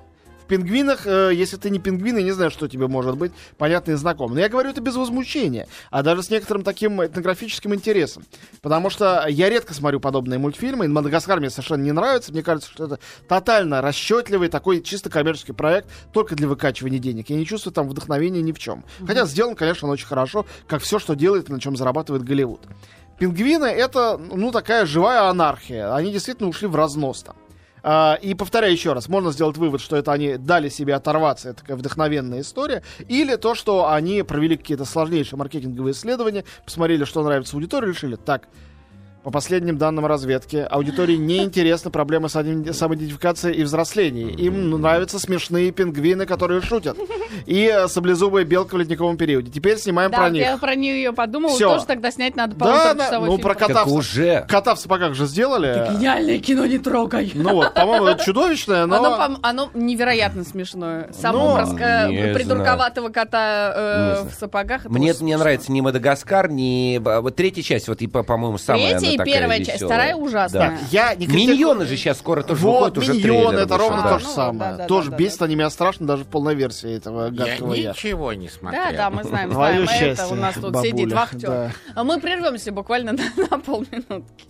Пингвинах, 0.48 1.06
э, 1.06 1.32
если 1.34 1.58
ты 1.58 1.70
не 1.70 1.80
пингвин, 1.80 2.18
я 2.18 2.24
не 2.24 2.32
знаю, 2.32 2.52
что 2.52 2.68
тебе 2.68 2.88
может 2.88 3.18
быть 3.18 3.32
понятно 3.58 3.92
и 3.92 3.96
знакомо. 3.96 4.34
Но 4.34 4.40
я 4.40 4.50
говорю 4.50 4.70
это 4.70 4.82
без 4.82 4.96
возмущения, 4.96 5.68
а 5.92 6.04
даже 6.04 6.24
с 6.24 6.30
некоторым 6.30 6.64
таким 6.64 7.04
этнографическим 7.04 7.74
интересом. 7.76 8.24
Потому 8.62 8.90
что 8.90 9.26
я 9.28 9.50
редко 9.50 9.74
смотрю 9.74 10.00
подобные 10.00 10.40
мультфильмы, 10.40 10.86
и 10.86 10.88
Мадагаскар 10.88 11.40
мне 11.40 11.50
совершенно 11.50 11.84
не 11.84 11.92
нравится. 11.92 12.32
Мне 12.32 12.44
кажется, 12.44 12.72
что 12.72 12.86
это 12.86 13.00
тотально 13.28 13.82
расчетливый 13.82 14.50
такой 14.50 14.82
чисто 14.82 15.10
коммерческий 15.10 15.54
проект 15.54 15.90
только 16.14 16.36
для 16.36 16.48
выкачивания 16.48 17.00
денег. 17.00 17.30
Я 17.30 17.36
не 17.36 17.46
чувствую 17.46 17.74
там 17.74 17.90
вдохновения 17.90 18.42
ни 18.42 18.52
в 18.52 18.60
чем. 18.60 18.84
Хотя 19.06 19.26
сделан, 19.26 19.56
конечно, 19.56 19.88
он 19.88 19.94
очень 19.94 20.08
хорошо, 20.08 20.46
как 20.68 20.82
все, 20.82 21.00
что 21.00 21.16
делает 21.16 21.50
и 21.50 21.54
на 21.54 21.60
чем 21.60 21.76
зарабатывает 21.76 22.24
Голливуд. 22.24 22.62
Пингвины 23.20 23.66
это, 23.66 24.18
ну, 24.18 24.52
такая 24.52 24.86
живая 24.86 25.24
анархия. 25.24 25.94
Они 25.94 26.12
действительно 26.12 26.50
ушли 26.50 26.68
в 26.68 26.76
разнос 26.76 27.24
там. 27.24 27.36
А, 27.90 28.16
и 28.22 28.34
повторяю 28.34 28.74
еще 28.74 28.92
раз, 28.92 29.08
можно 29.08 29.32
сделать 29.32 29.56
вывод, 29.56 29.80
что 29.80 29.96
это 29.96 30.12
они 30.12 30.36
дали 30.36 30.68
себе 30.68 30.94
оторваться, 30.94 31.52
это 31.52 31.62
такая 31.62 31.78
вдохновенная 31.78 32.42
история, 32.42 32.84
или 33.08 33.38
то, 33.38 33.56
что 33.56 33.90
они 33.90 34.24
провели 34.24 34.58
какие-то 34.58 34.84
сложнейшие 34.84 35.40
маркетинговые 35.40 35.94
исследования, 35.94 36.44
посмотрели, 36.66 37.06
что 37.06 37.24
нравится 37.24 37.56
аудитории, 37.56 37.88
решили, 37.88 38.18
так, 38.18 38.50
по 39.24 39.32
последним 39.32 39.78
данным 39.78 40.06
разведки, 40.06 40.66
аудитории 40.70 41.16
не 41.18 41.38
интересны 41.44 41.92
проблемы 41.92 42.28
самоиден- 42.28 42.72
самоидентификации 42.74 43.54
и 43.54 43.64
взросления. 43.64 44.30
Им 44.32 44.70
нравятся 44.82 45.20
смешные 45.20 45.72
пингвины, 45.72 46.26
которые 46.26 46.62
шутят. 46.62 46.98
И 47.46 47.66
э, 47.72 47.88
саблезубая 47.88 48.46
белка 48.46 48.76
в 48.76 48.80
ледниковом 48.80 49.18
периоде. 49.18 49.52
Теперь 49.52 49.78
снимаем 49.78 50.12
Да, 50.12 50.18
про 50.18 50.30
них. 50.30 50.44
я 50.44 50.58
про 50.58 50.76
нее 50.76 51.12
подумала, 51.14 51.54
Всё. 51.54 51.74
тоже 51.74 51.86
тогда 51.86 52.10
снять 52.12 52.36
надо 52.36 52.56
Да, 52.56 52.94
да, 52.94 53.20
ну 53.20 53.26
фильм. 53.32 53.42
про 53.42 53.54
кота, 53.54 53.74
Так 53.74 53.88
в- 53.88 53.94
уже. 53.94 54.46
кота 54.48 54.76
в 54.76 54.80
сапогах 54.80 55.14
же 55.14 55.26
сделали. 55.28 55.88
Гениальное 55.92 56.40
кино, 56.40 56.66
не 56.66 56.78
трогай. 56.78 57.32
Ну 57.36 57.54
вот, 57.56 57.74
по-моему, 57.74 58.08
это 58.08 58.24
чудовищное, 58.24 58.86
но... 58.86 58.96
Оно, 59.22 59.40
оно 59.42 59.70
невероятно 59.74 60.44
смешное. 60.46 61.10
Сам 61.14 61.36
Ну, 61.36 61.42
образ 61.46 61.74
э, 61.80 62.10
не 62.10 62.34
придурковатого 62.34 63.10
кота 63.10 63.74
э, 63.76 64.12
в 64.14 64.16
знаю. 64.22 64.32
сапогах. 64.40 64.82
это 64.86 64.90
Мне 64.90 65.12
очень 65.12 65.26
не 65.26 65.32
смешно. 65.32 65.40
нравится 65.40 65.72
ни 65.72 65.82
Мадагаскар, 65.82 66.50
ни... 66.50 66.98
б- 66.98 67.20
Вот 67.22 67.36
третья 67.36 67.62
часть, 67.62 67.88
вот, 67.88 68.00
по-моему, 68.26 68.58
самая 68.58 68.98
Третья 68.98 69.07
и 69.14 69.18
такая 69.18 69.34
первая 69.34 69.58
часть, 69.60 69.74
веселая. 69.82 69.98
вторая 70.00 70.16
ужасная. 70.16 70.70
Да. 70.72 70.78
Я 70.92 71.16
не 71.16 71.28
критикую- 71.28 71.48
Миньоны 71.56 71.86
же 71.86 71.98
сейчас 71.98 72.18
скоро 72.20 72.44
тоже 72.44 72.62
Вот, 72.62 72.96
выходят, 72.96 72.98
уже 72.98 73.14
миньоны, 73.14 73.60
это 73.60 73.78
ровно 73.78 74.04
то 74.04 74.20
же 74.20 74.26
Ну, 74.26 74.32
самое. 74.34 74.72
да, 74.72 74.78
да, 74.78 74.86
Тоже 74.88 75.12
да, 75.12 75.18
бесит 75.18 75.40
да. 75.40 75.46
они 75.46 75.56
меня 75.56 75.70
страшно 75.70 76.08
даже 76.08 76.24
в 76.24 76.28
полной 76.28 76.56
версии 76.56 76.96
этого 76.96 77.26
Я 77.26 77.32
гадкого 77.32 77.74
я. 77.74 77.92
ничего 77.92 78.34
не 78.34 78.50
смотрел. 78.50 78.84
Да, 78.84 78.92
да, 78.92 79.10
мы 79.10 79.24
знаем, 79.24 79.52
знаем. 79.52 79.84
Это 79.84 79.94
счастье, 79.94 80.26
у 80.32 80.36
нас 80.36 80.56
тут 80.56 80.72
бабуля, 80.74 80.90
сидит 80.92 81.14
вахтер. 81.14 81.50
да. 81.50 81.72
А 81.96 82.04
мы 82.04 82.20
прервемся 82.20 82.72
буквально 82.72 83.12
на, 83.14 83.24
на 83.50 83.60
полминутки. 83.60 84.46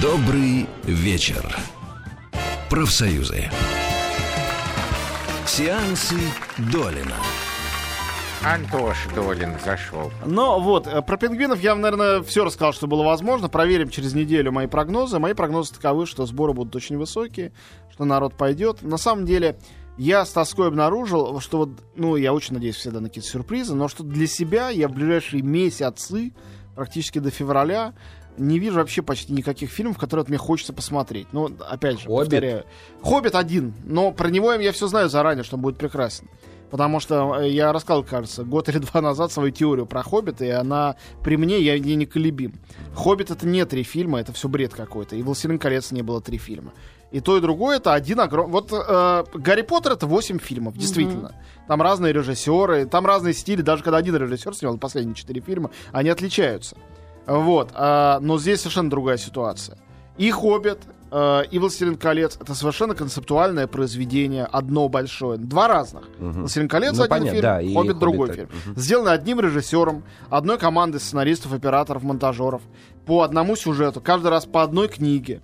Добрый 0.00 0.66
вечер. 0.84 1.56
Профсоюзы. 2.68 3.50
Сеансы 5.60 6.16
Долина. 6.72 7.16
Антош 8.42 8.96
Долин 9.14 9.56
зашел. 9.62 10.10
Но 10.24 10.58
вот, 10.58 10.86
э, 10.86 11.02
про 11.02 11.18
пингвинов 11.18 11.60
я, 11.60 11.74
наверное, 11.74 12.22
все 12.22 12.46
рассказал, 12.46 12.72
что 12.72 12.86
было 12.86 13.02
возможно. 13.02 13.50
Проверим 13.50 13.90
через 13.90 14.14
неделю 14.14 14.52
мои 14.52 14.68
прогнозы. 14.68 15.18
Мои 15.18 15.34
прогнозы 15.34 15.74
таковы, 15.74 16.06
что 16.06 16.24
сборы 16.24 16.54
будут 16.54 16.74
очень 16.76 16.96
высокие, 16.96 17.52
что 17.92 18.06
народ 18.06 18.32
пойдет. 18.38 18.80
На 18.80 18.96
самом 18.96 19.26
деле, 19.26 19.58
я 19.98 20.24
с 20.24 20.30
тоской 20.30 20.68
обнаружил, 20.68 21.40
что 21.40 21.58
вот, 21.58 21.70
ну, 21.94 22.16
я 22.16 22.32
очень 22.32 22.54
надеюсь 22.54 22.76
всегда 22.76 23.00
на 23.00 23.08
какие-то 23.08 23.28
сюрпризы, 23.28 23.74
но 23.74 23.88
что 23.88 24.02
для 24.02 24.26
себя 24.26 24.70
я 24.70 24.88
в 24.88 24.92
ближайшие 24.92 25.42
месяцы, 25.42 26.32
практически 26.74 27.18
до 27.18 27.30
февраля, 27.30 27.94
не 28.36 28.58
вижу 28.58 28.76
вообще 28.76 29.02
почти 29.02 29.32
никаких 29.32 29.70
фильмов, 29.70 29.98
которые 29.98 30.24
мне 30.28 30.38
хочется 30.38 30.72
посмотреть. 30.72 31.28
Но, 31.32 31.50
опять 31.68 32.00
же, 32.00 32.06
«Хоббит»? 32.06 32.30
повторяю. 32.30 32.64
«Хоббит» 33.02 33.34
один, 33.34 33.74
но 33.84 34.12
про 34.12 34.30
него 34.30 34.52
я 34.52 34.72
все 34.72 34.86
знаю 34.86 35.08
заранее, 35.08 35.44
что 35.44 35.56
он 35.56 35.62
будет 35.62 35.78
прекрасен. 35.78 36.28
Потому 36.70 37.00
что 37.00 37.40
э, 37.40 37.50
я 37.50 37.72
рассказал, 37.72 38.04
кажется, 38.04 38.44
год 38.44 38.68
или 38.68 38.78
два 38.92 39.00
назад 39.00 39.32
свою 39.32 39.50
теорию 39.50 39.86
про 39.86 40.02
«Хоббита», 40.02 40.44
и 40.44 40.50
она 40.50 40.96
при 41.22 41.36
мне, 41.36 41.60
я 41.60 41.78
не 41.78 41.96
неколебим. 41.96 42.54
«Хоббит»— 42.94 43.30
это 43.32 43.46
не 43.46 43.64
три 43.66 43.82
фильма, 43.82 44.20
это 44.20 44.32
все 44.32 44.48
бред 44.48 44.72
какой-то. 44.72 45.16
И 45.16 45.22
«Властелин 45.22 45.58
колец» 45.58 45.90
не 45.90 46.02
было 46.02 46.20
три 46.20 46.38
фильма. 46.38 46.72
И 47.10 47.20
то, 47.20 47.36
и 47.36 47.40
другое 47.40 47.78
это 47.78 47.92
один 47.92 48.20
огромный... 48.20 48.52
Вот 48.52 48.72
э, 48.72 49.24
«Гарри 49.34 49.62
Поттер»— 49.62 49.92
это 49.94 50.06
восемь 50.06 50.38
фильмов, 50.38 50.76
действительно. 50.76 51.34
Там 51.66 51.82
разные 51.82 52.12
режиссеры, 52.12 52.86
там 52.86 53.04
разные 53.04 53.34
стили. 53.34 53.62
Даже 53.62 53.82
когда 53.82 53.98
один 53.98 54.16
режиссер 54.16 54.54
снял 54.54 54.78
последние 54.78 55.14
четыре 55.14 55.40
фильма, 55.40 55.70
они 55.92 56.08
отличаются. 56.08 56.76
Вот. 57.26 57.70
а, 57.74 58.18
но 58.20 58.38
здесь 58.38 58.60
совершенно 58.60 58.90
другая 58.90 59.16
ситуация. 59.16 59.78
И 60.18 60.30
«Хоббит», 60.30 60.78
э, 61.10 61.44
и 61.50 61.58
«Властелин 61.58 61.96
колец»— 61.96 62.36
это 62.40 62.54
совершенно 62.54 62.94
концептуальное 62.94 63.66
произведение, 63.66 64.44
одно 64.44 64.88
большое. 64.88 65.38
Два 65.38 65.66
разных. 65.66 66.04
«Властелин 66.18 66.68
колец» 66.68 66.96
Ну, 66.96 67.02
один 67.02 67.08
понятно, 67.10 67.30
фильм, 67.30 67.42
да, 67.42 67.60
и 67.60 67.74
«Хоббит» 67.74 67.98
другой 67.98 68.28
«Хоббит» 68.28 68.50
фильм. 68.50 68.76
Сделаны 68.76 69.08
одним 69.08 69.40
режиссером, 69.40 70.04
одной 70.28 70.58
командой 70.58 70.98
сценаристов, 70.98 71.52
операторов, 71.52 72.02
монтажеров, 72.02 72.62
по 73.06 73.22
одному 73.22 73.56
сюжету, 73.56 74.00
каждый 74.00 74.28
раз 74.28 74.44
по 74.46 74.62
одной 74.62 74.88
книге. 74.88 75.40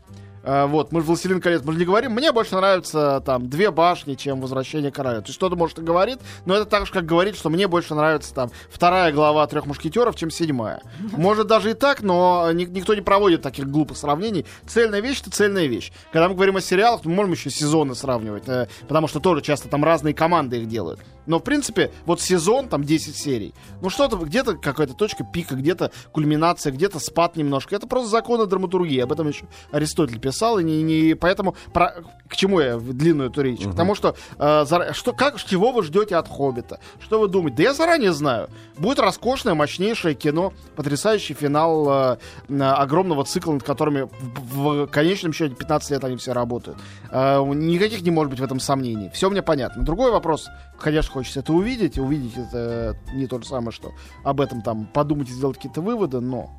Э, 0.47 0.67
Вот, 0.67 0.93
мы 0.93 1.01
же 1.01 1.07
«Властелин 1.07 1.41
колец», 1.41 1.63
мы 1.65 1.73
же 1.73 1.79
не 1.79 1.85
говорим, 1.85 2.13
мне 2.13 2.33
больше 2.33 2.55
нравятся 2.55 3.21
там 3.27 3.51
две 3.51 3.71
башни, 3.71 4.15
чем 4.15 4.41
«Возвращение 4.41 4.91
короля». 4.93 5.21
То 5.21 5.27
есть 5.27 5.37
кто-то, 5.39 5.57
может, 5.57 5.79
и 5.79 5.83
говорит, 5.83 6.19
но 6.45 6.55
это 6.55 6.65
так 6.65 6.87
же, 6.87 6.93
как 6.93 7.05
говорит, 7.05 7.37
что 7.37 7.51
мне 7.51 7.67
больше 7.69 7.95
нравится 7.95 8.33
там 8.33 8.51
вторая 8.71 9.13
глава 9.13 9.47
«Трех 9.49 9.67
мушкетеров», 9.67 10.15
чем 10.17 10.31
седьмая. 10.31 10.81
Может, 11.17 11.49
даже 11.49 11.71
и 11.73 11.75
так, 11.75 12.03
но 12.03 12.51
ни- 12.53 12.65
никто 12.65 12.95
не 12.95 13.01
проводит 13.03 13.43
таких 13.43 13.69
глупых 13.69 13.97
сравнений. 13.97 14.47
Цельная 14.67 15.01
вещь— 15.01 15.21
это 15.23 15.31
цельная 15.31 15.67
вещь. 15.67 15.93
Когда 16.13 16.29
мы 16.29 16.35
говорим 16.35 16.57
о 16.57 16.61
сериалах, 16.61 17.05
мы 17.05 17.13
можем 17.13 17.33
еще 17.33 17.51
сезоны 17.51 17.95
сравнивать, 17.97 18.45
э, 18.49 18.69
потому 18.89 19.09
что 19.09 19.19
тоже 19.21 19.43
часто 19.43 19.69
там 19.69 19.85
разные 19.85 20.15
команды 20.15 20.59
их 20.59 20.69
делают. 20.69 21.01
Но, 21.27 21.41
в 21.41 21.43
принципе, 21.43 21.91
вот 22.05 22.21
сезон, 22.21 22.69
там 22.69 22.85
10 22.85 23.17
серий, 23.17 23.53
ну 23.83 23.91
что-то, 23.91 24.17
где-то 24.17 24.55
какая-то 24.57 24.95
точка 24.95 25.25
пика, 25.25 25.57
где-то 25.57 25.91
кульминация, 26.13 26.73
где-то 26.73 27.01
спад 27.01 27.35
немножко. 27.35 27.75
Это 27.75 27.89
просто 27.89 28.09
законы 28.11 28.47
драматургии. 28.47 29.01
Об 29.01 29.11
этом 29.11 29.27
еще 29.27 29.47
Аристотель 29.73 30.21
писал, 30.21 30.36
и 30.59 30.65
не, 30.65 30.83
не- 30.83 31.15
поэтому 31.15 31.55
про- 31.73 31.95
к 32.29 32.35
чему 32.37 32.59
я 32.61 32.77
длинную 32.77 33.31
эту 33.31 33.41
речь? 33.43 33.61
К 33.61 33.75
тому, 33.77 33.95
что, 33.95 34.17
э, 34.39 34.65
зара- 34.65 34.93
что 34.95 35.13
как, 35.13 35.43
чего 35.43 35.71
вы 35.73 35.83
ждете 35.85 36.17
от 36.17 36.29
Хоббита? 36.29 36.81
Что 36.99 37.21
вы 37.21 37.29
думаете? 37.29 37.59
Да 37.59 37.63
я 37.63 37.75
заранее 37.75 38.13
знаю. 38.13 38.49
Будет 38.79 38.99
роскошное, 38.99 39.55
мощнейшее 39.55 40.15
кино, 40.15 40.53
потрясающий 40.75 41.35
финал 41.35 42.19
э, 42.49 42.63
огромного 42.63 43.25
цикла, 43.25 43.53
над 43.53 43.63
которыми 43.63 44.09
в, 44.53 44.87
в 44.87 44.87
конечном 44.89 45.33
счете 45.33 45.55
15 45.55 45.91
лет 45.93 46.05
они 46.05 46.17
все 46.17 46.33
работают. 46.33 46.79
Э, 47.11 47.43
никаких 47.55 48.03
не 48.03 48.11
может 48.11 48.31
быть 48.31 48.41
в 48.41 48.45
этом 48.45 48.59
сомнений. 48.61 49.09
Все 49.15 49.31
мне 49.31 49.43
понятно. 49.43 49.85
Другой 49.85 50.11
вопрос, 50.11 50.49
конечно, 50.81 51.13
хочется 51.13 51.41
это 51.41 51.53
увидеть. 51.53 51.97
Увидеть 51.99 52.37
это 52.37 52.97
не 53.15 53.27
то 53.29 53.39
же 53.39 53.47
самое, 53.47 53.71
что 53.71 53.93
об 54.25 54.41
этом 54.41 54.63
там 54.63 54.87
подумать 54.87 55.29
и 55.29 55.33
сделать 55.33 55.57
какие-то 55.57 55.81
выводы, 55.81 56.21
но... 56.21 56.51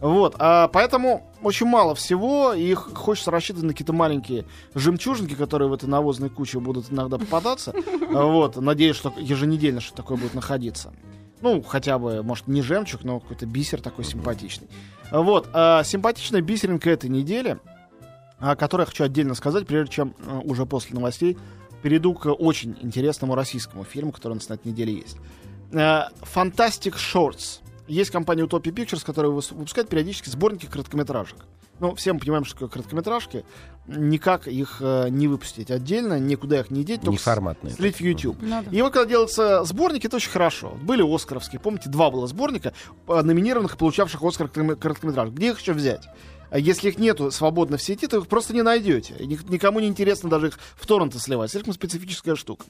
Вот, 0.00 0.36
а 0.38 0.68
поэтому 0.68 1.28
очень 1.42 1.66
мало 1.66 1.94
всего, 1.94 2.52
и 2.52 2.74
хочется 2.74 3.30
рассчитывать 3.30 3.64
на 3.64 3.72
какие-то 3.72 3.92
маленькие 3.92 4.44
жемчужинки, 4.74 5.34
которые 5.34 5.68
в 5.68 5.72
этой 5.72 5.88
навозной 5.88 6.30
куче 6.30 6.60
будут 6.60 6.92
иногда 6.92 7.18
попадаться. 7.18 7.74
А, 8.14 8.24
Вот, 8.38 8.56
надеюсь, 8.56 8.96
что 8.96 9.12
еженедельно 9.16 9.80
что 9.80 9.94
такое 9.94 10.16
будет 10.16 10.34
находиться. 10.34 10.92
Ну, 11.40 11.62
хотя 11.62 11.98
бы, 11.98 12.22
может, 12.22 12.48
не 12.48 12.62
жемчуг, 12.62 13.04
но 13.04 13.20
какой-то 13.20 13.46
бисер 13.46 13.80
такой 13.80 14.04
симпатичный. 14.04 14.68
А, 15.10 15.20
Вот, 15.20 15.48
а 15.52 15.82
симпатичная 15.84 16.42
бисеринка 16.42 16.90
этой 16.90 17.10
недели, 17.10 17.58
о 18.38 18.54
которой 18.54 18.82
я 18.82 18.86
хочу 18.86 19.04
отдельно 19.04 19.34
сказать, 19.34 19.66
прежде 19.66 19.94
чем 19.94 20.14
э, 20.18 20.40
уже 20.44 20.64
после 20.64 20.94
новостей 20.94 21.36
перейду 21.82 22.14
к 22.14 22.30
очень 22.32 22.76
интересному 22.80 23.34
российскому 23.34 23.84
фильму, 23.84 24.12
который 24.12 24.32
у 24.32 24.36
нас 24.36 24.48
на 24.48 24.54
этой 24.54 24.68
неделе 24.68 24.94
есть. 24.94 25.16
Э, 25.72 26.04
Fantastic 26.34 26.94
Shorts. 26.94 27.60
Есть 27.88 28.10
компания 28.10 28.42
Utopia 28.44 28.72
Pictures, 28.72 29.04
которая 29.04 29.32
выпускает 29.32 29.88
периодически 29.88 30.28
сборники 30.28 30.66
короткометражек. 30.66 31.36
Ну, 31.80 31.94
все 31.94 32.12
мы 32.12 32.18
понимаем, 32.20 32.44
что 32.44 32.54
такое 32.54 32.68
короткометражки. 32.68 33.44
Никак 33.86 34.48
их 34.48 34.78
э, 34.80 35.08
не 35.10 35.28
выпустить 35.28 35.70
отдельно, 35.70 36.18
никуда 36.18 36.60
их 36.60 36.70
не 36.70 36.84
деть, 36.84 37.00
только 37.00 37.12
Неформатные. 37.12 37.72
слить 37.72 37.96
в 37.96 38.00
YouTube. 38.00 38.36
Ну 38.40 38.62
да. 38.62 38.64
И 38.76 38.82
вот 38.82 38.92
когда 38.92 39.08
делаются 39.08 39.64
сборники, 39.64 40.06
это 40.08 40.16
очень 40.16 40.30
хорошо. 40.30 40.76
Были 40.82 41.02
оскаровские, 41.02 41.60
помните, 41.60 41.88
два 41.88 42.10
было 42.10 42.26
сборника, 42.26 42.72
э, 43.06 43.22
номинированных 43.22 43.74
и 43.74 43.78
получавших 43.78 44.22
Оскар 44.22 44.48
короткоме- 44.48 44.76
короткометражек. 44.76 45.34
Где 45.34 45.50
их 45.50 45.60
еще 45.60 45.72
взять? 45.72 46.06
А 46.50 46.58
Если 46.58 46.88
их 46.88 46.98
нету 46.98 47.30
свободно 47.30 47.76
в 47.76 47.82
сети, 47.82 48.06
то 48.06 48.18
их 48.18 48.26
просто 48.26 48.54
не 48.54 48.62
найдете. 48.62 49.14
Никому 49.20 49.80
не 49.80 49.86
интересно 49.86 50.30
даже 50.30 50.48
их 50.48 50.58
в 50.76 50.86
торренты 50.86 51.18
сливать. 51.18 51.50
Слишком 51.50 51.72
специфическая 51.74 52.34
штука. 52.34 52.64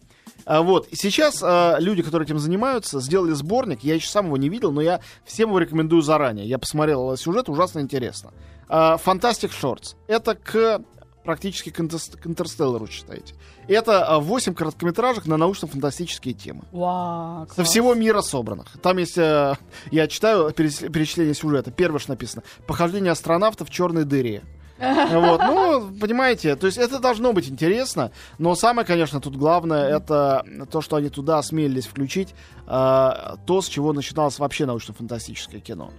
А 0.45 0.63
вот. 0.63 0.89
Сейчас 0.93 1.41
а, 1.43 1.77
люди, 1.79 2.03
которые 2.03 2.27
этим 2.27 2.39
занимаются, 2.39 3.01
сделали 3.01 3.33
сборник. 3.33 3.81
Я 3.83 3.95
еще 3.95 4.09
сам 4.09 4.27
его 4.27 4.37
не 4.37 4.49
видел, 4.49 4.73
но 4.73 4.81
я 4.81 5.01
всем 5.25 5.51
его 5.51 5.59
рекомендую 5.59 6.03
заранее. 6.03 6.47
Я 6.47 6.59
посмотрел 6.59 7.17
сюжет, 7.17 7.49
ужасно 7.49 7.81
интересно. 7.81 8.33
Fantastic 8.69 9.51
Shorts. 9.51 9.97
Это 10.09 10.35
к 10.35 10.83
практически 11.29 11.69
к, 11.69 11.79
интерс- 11.79 12.17
к 12.17 12.27
Интерстеллару, 12.27 12.87
считаете. 12.87 13.35
Это 13.67 14.19
8 14.19 14.55
короткометражек 14.55 15.27
на 15.27 15.37
научно-фантастические 15.37 16.33
темы. 16.33 16.65
Вау, 16.73 17.47
Со 17.55 17.65
всего 17.65 17.93
мира 17.93 18.23
собранных. 18.23 18.69
Там 18.81 18.97
есть, 18.97 19.19
э, 19.19 19.55
я 19.91 20.07
читаю 20.07 20.51
перечисление 20.53 21.35
сюжета. 21.35 21.71
Первое, 21.71 21.99
что 21.99 22.13
написано. 22.13 22.45
Похождение 22.67 23.13
астронавта 23.13 23.67
в 23.67 23.71
черной 23.71 24.05
дыре. 24.05 24.43
Вот, 24.79 25.41
ну, 25.43 25.91
понимаете, 26.01 26.57
то 26.57 26.67
есть 26.67 26.79
это 26.79 26.99
должно 26.99 27.35
быть 27.35 27.51
интересно, 27.51 28.11
но 28.39 28.55
самое, 28.55 28.87
конечно, 28.87 29.21
тут 29.21 29.37
главное, 29.37 29.87
это 29.87 30.47
то, 30.71 30.81
что 30.81 30.97
они 30.97 31.11
туда 31.11 31.39
осмелились 31.39 31.87
включить, 31.87 32.35
э, 32.67 33.37
то, 33.47 33.61
с 33.61 33.67
чего 33.67 33.93
начиналось 33.93 34.39
вообще 34.39 34.65
научно-фантастическое 34.65 35.61
кино. 35.61 35.91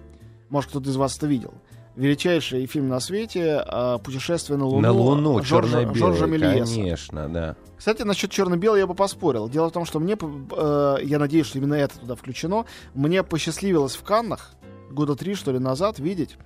Может, 0.50 0.72
кто-то 0.72 0.90
из 0.90 0.96
вас 0.96 1.18
это 1.18 1.28
видел. 1.28 1.54
Величайший 2.00 2.66
фильм 2.66 2.88
на 2.88 3.02
свете 3.02 3.62
э, 3.68 3.98
«Путешествие 4.02 4.58
на 4.58 4.66
Луну». 4.66 4.80
На 4.80 4.92
Луну, 4.94 5.44
Жоржа, 5.44 5.80
черно-белый, 5.82 6.00
Жоржа 6.00 6.26
Мельеса. 6.28 6.76
конечно, 6.76 7.28
да. 7.28 7.56
Кстати, 7.78 8.04
насчет 8.04 8.32
черно-белого 8.32 8.78
я 8.78 8.88
бы 8.88 8.96
поспорил. 8.96 9.50
Дело 9.50 9.68
в 9.68 9.74
том, 9.74 9.84
что 9.84 10.00
мне, 10.00 10.16
э, 10.16 10.98
я 11.04 11.20
надеюсь, 11.20 11.48
что 11.48 11.58
именно 11.58 11.74
это 11.74 12.00
туда 12.00 12.16
включено, 12.16 12.66
мне 12.94 13.22
посчастливилось 13.22 13.98
в 13.98 14.04
Каннах 14.04 14.52
года 14.90 15.18
три, 15.18 15.36
что 15.36 15.52
ли, 15.52 15.60
назад 15.60 16.00
видеть. 16.00 16.38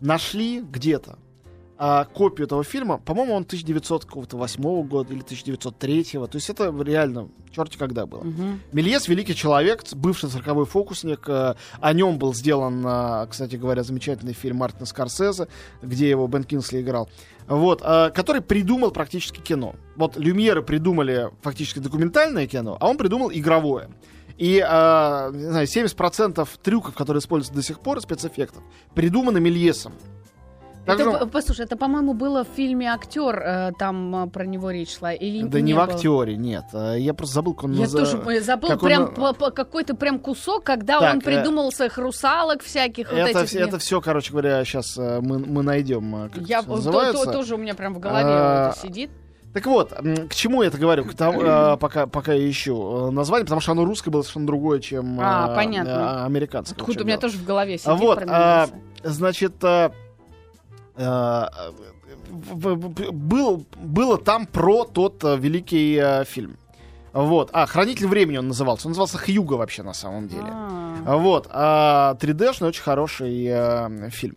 Нашли 0.00 0.62
где-то 0.62 1.18
а, 1.84 2.04
копию 2.04 2.46
этого 2.46 2.62
фильма. 2.62 2.98
По-моему, 2.98 3.34
он 3.34 3.42
1908 3.42 4.82
года 4.86 5.12
или 5.12 5.22
1903. 5.22 6.04
То 6.04 6.28
есть 6.34 6.48
это 6.48 6.72
реально 6.80 7.28
черти 7.50 7.76
когда 7.76 8.06
было. 8.06 8.22
Мгм. 8.22 8.60
Мельес 8.70 9.08
великий 9.08 9.34
человек, 9.34 9.82
бывший 9.92 10.30
цирковой 10.30 10.64
фокусник. 10.64 11.28
э, 11.28 11.56
О 11.80 11.92
нем 11.92 12.18
был 12.18 12.34
сделан, 12.34 12.86
э, 12.86 13.26
кстати 13.28 13.56
говоря, 13.56 13.82
замечательный 13.82 14.32
фильм 14.32 14.58
Мартина 14.58 14.86
Скорсезе, 14.86 15.48
где 15.82 16.08
его 16.08 16.28
Бен 16.28 16.44
Кинсли 16.44 16.82
играл. 16.82 17.08
Вот, 17.48 17.82
э, 17.84 18.10
который 18.14 18.42
придумал 18.42 18.92
практически 18.92 19.40
кино. 19.40 19.74
Вот 19.96 20.16
Люмьеры 20.16 20.62
придумали 20.62 21.30
фактически 21.40 21.80
документальное 21.80 22.46
кино, 22.46 22.76
а 22.80 22.88
он 22.88 22.96
придумал 22.96 23.32
игровое. 23.32 23.88
И 24.38 24.64
э, 24.64 25.30
не 25.34 25.50
знаю, 25.50 25.66
70% 25.66 26.48
трюков, 26.62 26.94
которые 26.94 27.18
используются 27.18 27.54
до 27.54 27.62
сих 27.62 27.80
пор, 27.80 28.00
спецэффектов, 28.00 28.62
придуманы 28.94 29.40
Мельесом. 29.40 29.94
Также 30.84 31.10
Это, 31.10 31.22
он- 31.24 31.30
послушай, 31.30 31.64
это, 31.66 31.76
по-моему, 31.76 32.12
было 32.12 32.44
в 32.44 32.48
фильме 32.56 32.88
«Актер», 32.92 33.38
э, 33.38 33.72
там 33.78 34.24
э, 34.24 34.28
про 34.30 34.44
него 34.46 34.70
речь 34.72 34.96
шла, 34.98 35.12
или 35.12 35.44
да 35.44 35.60
не, 35.60 35.74
в 35.74 35.76
было? 35.76 35.84
актере, 35.84 36.36
нет. 36.36 36.64
Э, 36.72 36.96
Я 36.98 37.14
просто 37.14 37.34
забыл, 37.36 37.54
как 37.54 37.64
он 37.64 37.72
Я 37.74 37.84
наза- 37.84 37.98
тоже 37.98 38.18
э, 38.26 38.40
забыл 38.40 38.68
как 38.70 38.82
он 38.82 38.88
прям 38.88 39.14
по- 39.14 39.50
какой-то 39.50 39.94
прям 39.94 40.18
кусок, 40.18 40.64
когда 40.64 40.98
Так, 40.98 41.12
он 41.14 41.18
э, 41.20 41.22
придумал 41.22 41.70
своих 41.70 41.98
русалок 41.98 42.62
всяких 42.62 43.10
вот 43.12 43.18
Это, 43.18 43.40
этих. 43.44 43.54
это 43.60 43.78
все, 43.78 44.00
короче 44.00 44.32
говоря, 44.32 44.64
сейчас 44.64 44.96
мы, 44.96 45.38
мы 45.38 45.62
найдем, 45.62 46.16
э, 46.26 46.28
как 46.30 46.42
Я 46.48 46.58
это 46.58 46.66
то- 46.68 46.74
называется. 46.76 47.24
то- 47.26 47.32
тоже 47.32 47.54
у 47.54 47.58
меня 47.58 47.74
прям 47.74 47.94
в 47.94 48.00
голове 48.00 48.24
А, 48.26 48.70
это 48.70 48.78
сидит. 48.80 49.10
Так 49.54 49.66
вот, 49.66 49.92
к 49.92 50.34
чему 50.34 50.62
я 50.62 50.68
это 50.68 50.78
говорю? 50.78 51.04
К 51.04 51.14
тому, 51.14 51.42
э, 51.42 51.76
пока, 51.76 52.06
пока 52.06 52.32
я 52.32 52.50
ищу 52.50 53.08
э, 53.08 53.10
название, 53.10 53.44
потому 53.44 53.60
что 53.60 53.70
оно 53.72 53.84
русское 53.84 54.10
было 54.10 54.22
совершенно 54.22 54.46
другое, 54.46 54.80
чем 54.80 55.18
А, 55.20 55.52
э, 55.52 55.54
понятно. 55.54 55.90
э, 56.22 56.24
американское. 56.24 56.76
Откуда 56.76 57.04
у 57.04 57.06
меня 57.06 57.18
тоже 57.18 57.36
в 57.38 57.44
голове 57.44 57.76
сидит 57.78 57.88
А 57.88 57.94
вот, 57.94 58.22
а, 58.26 58.68
значит, 59.04 59.52
э, 59.62 59.66
э, 59.66 59.90
в- 59.90 59.92
был, 62.30 63.66
было 63.76 64.18
там 64.18 64.46
про 64.46 64.84
тот 64.84 65.24
э, 65.24 65.36
великий 65.36 65.96
э, 65.96 66.24
фильм. 66.24 66.56
Вот. 67.12 67.50
А, 67.52 67.66
«Хранитель 67.66 68.06
времени» 68.06 68.38
он 68.38 68.48
назывался. 68.48 68.88
Он 68.88 68.92
назывался 68.92 69.18
«Хьюго» 69.18 69.54
вообще 69.54 69.82
на 69.82 69.92
самом 69.92 70.28
деле. 70.28 70.48
А. 70.48 71.16
Вот. 71.16 71.46
А 71.50 72.16
3D-шный 72.20 72.68
очень 72.68 72.82
хороший 72.82 73.46
э, 73.46 74.10
фильм. 74.10 74.36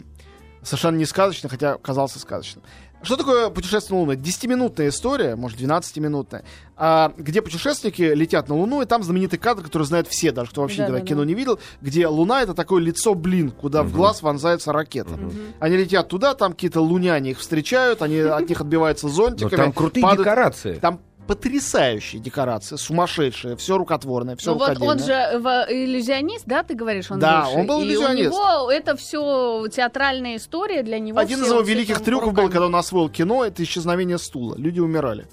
Совершенно 0.62 0.98
не 0.98 1.06
сказочный, 1.06 1.50
хотя 1.50 1.78
казался 1.78 2.20
сказочным. 2.20 2.64
Что 3.06 3.16
такое 3.18 3.50
путешествие 3.50 3.96
на 3.98 4.02
Луну? 4.06 4.14
10-минутная 4.20 4.90
история, 4.90 5.36
может, 5.36 5.60
12-минутная, 5.60 6.44
а, 6.76 7.14
где 7.18 7.42
путешественники 7.42 8.02
летят 8.02 8.50
на 8.50 8.56
Луну, 8.56 8.82
и 8.82 8.86
там 8.86 9.04
знаменитый 9.04 9.40
кадр, 9.40 9.64
который 9.64 9.84
знают 9.84 10.08
все, 10.08 10.32
даже 10.32 10.50
кто 10.52 10.62
вообще 10.62 10.78
никогда 10.80 10.94
Да-да-да. 10.98 11.08
кино 11.08 11.24
не 11.24 11.34
видел, 11.36 11.60
где 11.82 12.08
Луна— 12.08 12.42
это 12.44 12.54
такое 12.54 12.82
лицо-блин, 12.82 13.52
куда 13.52 13.84
в 13.84 13.92
глаз 13.94 14.22
вонзается 14.22 14.72
ракета. 14.74 15.18
Они 15.60 15.78
летят 15.78 16.08
туда, 16.10 16.34
там 16.34 16.54
какие-то 16.54 16.82
луняне 16.82 17.32
их 17.32 17.40
встречают, 17.40 18.02
они 18.02 18.18
от 18.20 18.50
них 18.50 18.60
отбиваются 18.62 19.06
Но 19.08 19.14
зонтиками. 19.14 19.56
там 19.56 19.72
крутые 19.72 20.04
падают- 20.04 20.20
декорации. 20.20 20.74
Там 20.76 21.00
потрясающие 21.28 22.22
декорации, 22.22 22.76
сумасшедшие, 22.76 23.56
все 23.56 23.78
рукотворное, 23.78 24.36
все 24.36 24.52
Ну 24.54 24.58
вот 24.60 24.82
он 24.82 25.00
же 25.00 25.40
в- 25.40 25.66
иллюзионист, 25.70 26.44
да, 26.46 26.64
ты 26.64 26.76
говоришь, 26.76 27.12
он 27.12 27.20
Да, 27.20 27.42
бывший? 27.46 27.60
он 27.60 27.68
был 27.68 27.82
И 27.82 27.86
иллюзионист. 27.86 28.32
у 28.32 28.34
него 28.36 28.72
это 28.72 28.96
все 28.96 29.68
театральная 29.72 30.38
история 30.38 30.84
для 30.84 31.00
него. 31.00 31.20
Один 31.20 31.42
из 31.44 31.48
его 31.50 31.62
великих 31.62 32.02
трюков 32.02 32.34
был, 32.34 32.50
когда 32.50 32.66
он 32.68 32.76
освоил 32.76 33.10
кино, 33.10 33.44
это 33.46 33.64
исчезновение 33.64 34.18
стула. 34.18 34.56
Люди 34.58 34.80
умирали. 34.80 35.26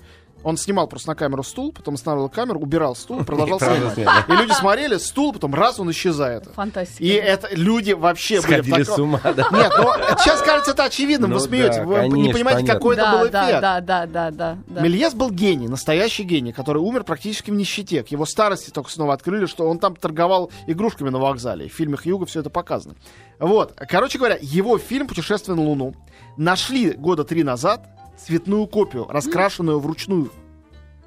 Он 0.44 0.56
снимал 0.56 0.86
просто 0.86 1.08
на 1.08 1.14
камеру 1.14 1.42
стул, 1.42 1.72
потом 1.72 1.94
останавливал 1.94 2.28
камеру, 2.28 2.60
убирал 2.60 2.94
стул, 2.96 3.20
и 3.22 3.24
продолжал 3.24 3.60
снимать. 3.60 4.28
И 4.28 4.32
люди 4.32 4.52
смотрели, 4.52 4.96
стул, 4.96 5.32
потом 5.32 5.54
раз 5.54 5.78
он 5.80 5.90
исчезает. 5.90 6.46
Фантастика. 6.54 7.02
И 7.02 7.08
это 7.08 7.48
люди 7.52 7.92
вообще 7.92 8.40
были 8.40 8.60
в 8.60 8.64
Сходили 8.64 8.82
с 8.82 8.86
таком- 8.88 9.04
ума, 9.04 9.20
да. 9.24 9.48
Нет, 9.52 9.72
ну 9.78 9.84
сейчас 10.18 10.42
кажется 10.42 10.72
это 10.72 10.84
очевидным, 10.84 11.30
Ну 11.30 11.36
вы 11.36 11.42
смеетесь, 11.42 11.76
да, 11.76 11.84
вы 11.84 11.94
не 12.04 12.10
конечно, 12.10 12.32
понимаете, 12.32 12.60
понятно. 12.60 12.74
какой 12.74 12.94
это 12.94 13.02
да, 13.04 13.12
был 13.18 13.30
да, 13.30 13.44
эффект. 13.44 13.60
да, 13.62 13.80
да, 13.80 14.06
да, 14.06 14.30
да, 14.30 14.58
да. 14.66 14.80
Мельес 14.80 15.14
был 15.14 15.30
гений, 15.30 15.68
настоящий 15.68 16.22
гений, 16.24 16.52
который 16.52 16.78
умер 16.78 17.04
практически 17.04 17.50
в 17.50 17.54
нищете. 17.54 18.02
К 18.02 18.08
его 18.08 18.26
старости 18.26 18.70
только 18.70 18.90
снова 18.90 19.14
открыли, 19.14 19.46
что 19.46 19.68
он 19.68 19.78
там 19.78 19.96
торговал 19.96 20.50
игрушками 20.66 21.10
на 21.10 21.18
вокзале. 21.18 21.68
В 21.68 21.72
фильмах 21.72 22.06
Юга 22.06 22.26
все 22.26 22.40
это 22.40 22.50
показано. 22.50 22.94
Вот. 23.38 23.74
Короче 23.88 24.18
говоря, 24.18 24.38
его 24.40 24.78
фильм 24.78 25.06
«Путешествие 25.06 25.56
на 25.56 25.62
Луну» 25.62 25.94
нашли 26.36 26.92
года 26.92 27.24
три 27.24 27.42
назад 27.42 27.86
цветную 28.16 28.66
копию, 28.66 29.06
раскрашенную 29.08 29.78
вручную. 29.80 30.30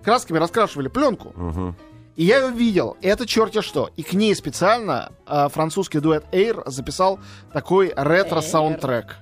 Красками 0.04 0.38
раскрашивали 0.38 0.88
пленку. 0.88 1.34
Мгм. 1.36 1.76
И 2.16 2.24
я 2.24 2.40
ее 2.40 2.52
видел. 2.52 2.96
Это 3.02 3.26
черти 3.26 3.62
что. 3.62 3.90
И 3.98 4.04
к 4.04 4.14
ней 4.14 4.34
специально 4.36 5.12
э, 5.28 5.50
французский 5.50 6.00
дуэт 6.00 6.26
Air 6.32 6.64
записал 6.70 7.20
такой 7.52 7.94
ретро-саундтрек. 7.96 9.18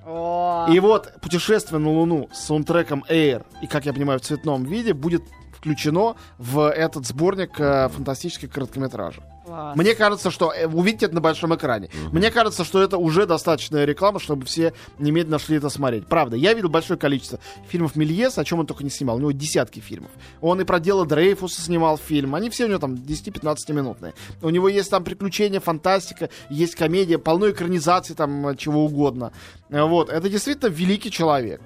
И 0.72 0.80
вот 0.80 1.12
путешествие 1.20 1.80
на 1.80 1.90
Луну 1.90 2.28
с 2.32 2.46
саундтреком 2.46 3.04
Air, 3.08 3.44
и, 3.62 3.66
как 3.66 3.86
я 3.86 3.92
понимаю, 3.92 4.20
в 4.20 4.22
цветном 4.22 4.64
виде, 4.64 4.94
будет 4.94 5.22
включено 5.56 6.14
в 6.38 6.70
этот 6.70 7.06
сборник 7.06 7.58
э, 7.58 7.88
фантастических 7.88 8.50
короткометражей. 8.50 9.22
Класс. 9.44 9.76
Мне 9.76 9.94
кажется, 9.94 10.30
что 10.30 10.52
э, 10.52 10.66
увидите 10.66 11.06
это 11.06 11.14
на 11.14 11.20
большом 11.20 11.54
экране. 11.54 11.90
Мне 12.12 12.30
кажется, 12.30 12.64
что 12.64 12.82
это 12.82 12.98
уже 12.98 13.26
достаточная 13.26 13.84
реклама, 13.84 14.20
чтобы 14.20 14.44
все 14.46 14.72
немедленно 14.98 15.38
шли 15.38 15.58
это 15.58 15.68
смотреть. 15.68 16.06
Правда, 16.06 16.36
я 16.36 16.54
видел 16.54 16.68
большое 16.68 16.98
количество 16.98 17.38
фильмов 17.68 17.96
Мельеса, 17.96 18.40
о 18.40 18.44
чем 18.44 18.60
он 18.60 18.66
только 18.66 18.84
не 18.84 18.90
снимал. 18.90 19.16
У 19.16 19.20
него 19.20 19.32
десятки 19.32 19.80
фильмов. 19.80 20.10
Он 20.40 20.60
и 20.60 20.64
про 20.64 20.80
дело 20.80 21.06
Дрейфуса 21.06 21.60
снимал 21.60 21.98
фильм. 21.98 22.34
Они 22.34 22.50
все 22.50 22.64
у 22.64 22.68
него 22.68 22.78
там 22.78 22.94
10-15 22.94 23.72
минутные. 23.72 24.14
У 24.42 24.50
него 24.50 24.68
есть 24.68 24.90
там 24.90 25.04
приключения, 25.04 25.60
фантастика, 25.60 26.30
есть 26.48 26.74
комедия, 26.74 27.18
полно 27.18 27.50
экранизаций 27.50 28.14
там 28.14 28.48
э, 28.48 28.56
чего 28.56 28.84
угодно. 28.84 29.32
Э, 29.70 29.82
Вот, 29.82 30.10
это 30.10 30.28
действительно 30.28 30.70
великий 30.70 31.10
человек. 31.10 31.60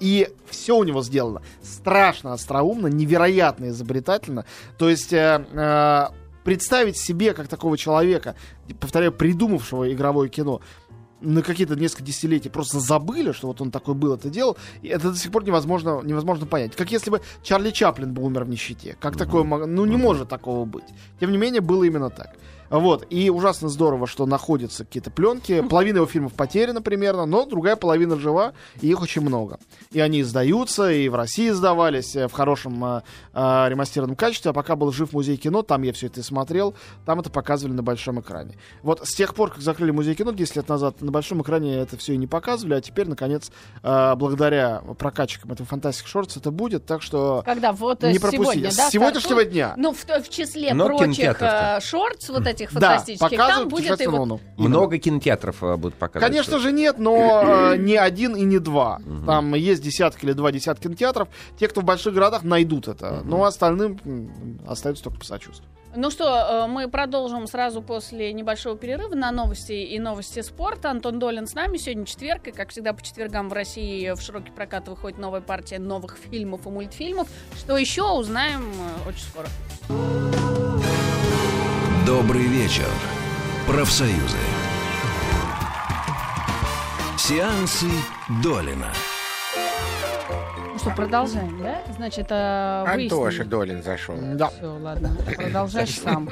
И 0.00 0.28
все 0.48 0.76
у 0.76 0.84
него 0.84 1.02
сделано 1.02 1.42
страшно 1.62 2.32
остроумно, 2.32 2.88
невероятно 2.88 3.68
изобретательно. 3.68 4.44
То 4.78 4.88
есть 4.88 5.12
представить 6.44 6.96
себе, 6.96 7.34
как 7.34 7.48
такого 7.48 7.76
человека, 7.76 8.36
повторяю, 8.78 9.12
придумавшего 9.12 9.92
игровое 9.92 10.28
кино, 10.28 10.60
на 11.20 11.42
какие-то 11.42 11.74
несколько 11.74 12.04
десятилетий 12.04 12.50
просто 12.50 12.80
забыли, 12.80 13.32
что 13.32 13.48
вот 13.48 13.60
он 13.60 13.70
такой 13.70 13.94
был, 13.94 14.14
это 14.14 14.28
делал, 14.28 14.56
и 14.82 14.88
это 14.88 15.10
до 15.10 15.16
сих 15.16 15.32
пор 15.32 15.44
невозможно, 15.44 16.02
невозможно 16.02 16.46
понять. 16.46 16.76
Как 16.76 16.92
если 16.92 17.10
бы 17.10 17.22
Чарли 17.42 17.70
Чаплин 17.70 18.12
бы 18.12 18.22
умер 18.22 18.44
в 18.44 18.48
нищете. 18.48 18.96
Как 19.00 19.16
такое 19.16 19.42
могло... 19.42 19.66
Ну, 19.66 19.84
не 19.86 19.96
может 19.96 20.28
такого 20.28 20.64
быть. 20.64 20.84
Тем 21.18 21.32
не 21.32 21.38
менее, 21.38 21.60
было 21.60 21.84
именно 21.84 22.10
так. 22.10 22.36
Вот. 22.80 23.06
И 23.10 23.30
ужасно 23.30 23.68
здорово, 23.68 24.06
что 24.06 24.26
находятся 24.26 24.84
какие-то 24.84 25.10
пленки. 25.10 25.62
Половина 25.62 25.98
его 25.98 26.06
фильмов 26.06 26.32
потеряна 26.32 26.82
примерно, 26.82 27.24
но 27.24 27.46
другая 27.46 27.76
половина 27.76 28.16
жива, 28.16 28.52
и 28.80 28.88
их 28.88 29.00
очень 29.00 29.22
много. 29.22 29.58
И 29.92 30.00
они 30.00 30.22
издаются, 30.22 30.90
и 30.90 31.08
в 31.08 31.14
России 31.14 31.50
издавались 31.50 32.16
э, 32.16 32.26
в 32.26 32.32
хорошем 32.32 32.84
э, 32.84 33.02
э, 33.32 33.66
ремастеренном 33.68 34.16
качестве. 34.16 34.50
А 34.50 34.54
пока 34.54 34.74
был 34.74 34.90
жив 34.92 35.12
музей 35.12 35.36
кино, 35.36 35.62
там 35.62 35.82
я 35.82 35.92
все 35.92 36.08
это 36.08 36.20
и 36.20 36.22
смотрел, 36.22 36.74
там 37.06 37.20
это 37.20 37.30
показывали 37.30 37.74
на 37.74 37.82
большом 37.82 38.20
экране. 38.20 38.56
Вот 38.82 39.06
с 39.06 39.14
тех 39.14 39.34
пор, 39.34 39.50
как 39.50 39.60
закрыли 39.60 39.92
музей 39.92 40.14
кино 40.14 40.32
10 40.32 40.56
лет 40.56 40.68
назад, 40.68 41.00
на 41.00 41.12
большом 41.12 41.42
экране 41.42 41.76
это 41.76 41.96
все 41.96 42.14
и 42.14 42.16
не 42.16 42.26
показывали, 42.26 42.74
а 42.74 42.80
теперь, 42.80 43.08
наконец, 43.08 43.50
э, 43.82 44.14
благодаря 44.16 44.82
прокачкам 44.98 45.52
этого 45.52 45.66
Fantastic 45.66 46.06
Shorts 46.12 46.38
это 46.38 46.50
будет, 46.50 46.86
так 46.86 47.02
что 47.02 47.42
Когда 47.44 47.72
вот 47.72 48.02
э, 48.02 48.12
не 48.12 48.18
пропустите. 48.18 48.52
сегодня, 48.52 48.70
С 48.72 48.76
да, 48.76 48.90
сегодняшнего 48.90 49.20
стартует? 49.20 49.52
дня. 49.52 49.74
Ну, 49.76 49.92
в, 49.92 50.04
в 50.04 50.28
числе 50.28 50.74
Но 50.74 50.86
прочих 50.86 51.40
э, 51.40 51.80
шортс, 51.80 52.28
вот 52.30 52.46
этих 52.46 52.63
Да, 52.72 52.98
фантастических, 52.98 53.30
там 53.30 53.38
показывают 53.38 53.70
будет 53.70 54.00
и. 54.00 54.62
Много 54.62 54.98
кинотеатров 54.98 55.62
э, 55.62 55.76
будут 55.76 55.94
показывать. 55.94 56.30
Конечно 56.30 56.58
же 56.58 56.72
нет, 56.72 56.98
но 56.98 57.42
э, 57.72 57.76
не 57.76 57.96
один 57.96 58.34
и 58.36 58.42
не 58.42 58.58
два. 58.58 59.00
Там 59.26 59.54
есть 59.54 59.82
десятки 59.82 60.24
или 60.24 60.32
два 60.32 60.52
десятка 60.52 60.84
кинотеатров. 60.84 61.28
Те, 61.58 61.68
кто 61.68 61.80
в 61.80 61.84
больших 61.84 62.14
городах, 62.14 62.42
найдут 62.44 62.88
это. 62.88 63.22
Но 63.24 63.44
остальным 63.44 63.98
остается 64.66 65.04
только 65.04 65.18
посочувствовать. 65.18 65.70
Ну 65.96 66.10
что, 66.10 66.24
э, 66.24 66.66
мы 66.66 66.88
продолжим 66.88 67.46
сразу 67.46 67.80
после 67.80 68.32
небольшого 68.32 68.76
перерыва 68.76 69.14
на 69.14 69.30
новости 69.30 69.72
и 69.72 69.98
новости 70.00 70.42
спорта. 70.42 70.90
Антон 70.90 71.18
Долин 71.20 71.46
с 71.46 71.54
нами. 71.54 71.76
Сегодня 71.76 72.04
четверг, 72.04 72.48
и, 72.48 72.50
как 72.50 72.70
всегда, 72.70 72.92
по 72.92 73.02
четвергам 73.02 73.48
в 73.48 73.52
России 73.52 74.10
в 74.12 74.20
широкий 74.20 74.50
прокат 74.50 74.88
выходит 74.88 75.18
новая 75.18 75.40
партия 75.40 75.78
новых 75.78 76.16
фильмов 76.16 76.66
и 76.66 76.70
мультфильмов. 76.70 77.28
Что 77.56 77.76
еще, 77.76 78.02
узнаем 78.02 78.72
очень 79.06 79.20
скоро. 79.20 80.63
Добрый 82.06 82.42
вечер. 82.42 82.86
Профсоюзы. 83.66 84.36
Сеансы 87.16 87.86
Долина. 88.42 88.88
Ну 90.72 90.78
что, 90.78 90.90
продолжаем, 90.90 91.58
да? 91.62 91.82
Значит, 91.96 92.26
э, 92.28 92.84
Антоша 92.86 93.16
выяснили. 93.22 93.48
Долин 93.48 93.82
зашел. 93.82 94.16
Да. 94.34 94.48
Все, 94.48 94.66
ладно, 94.66 95.16
продолжай 95.36 95.86
сам. 95.86 96.28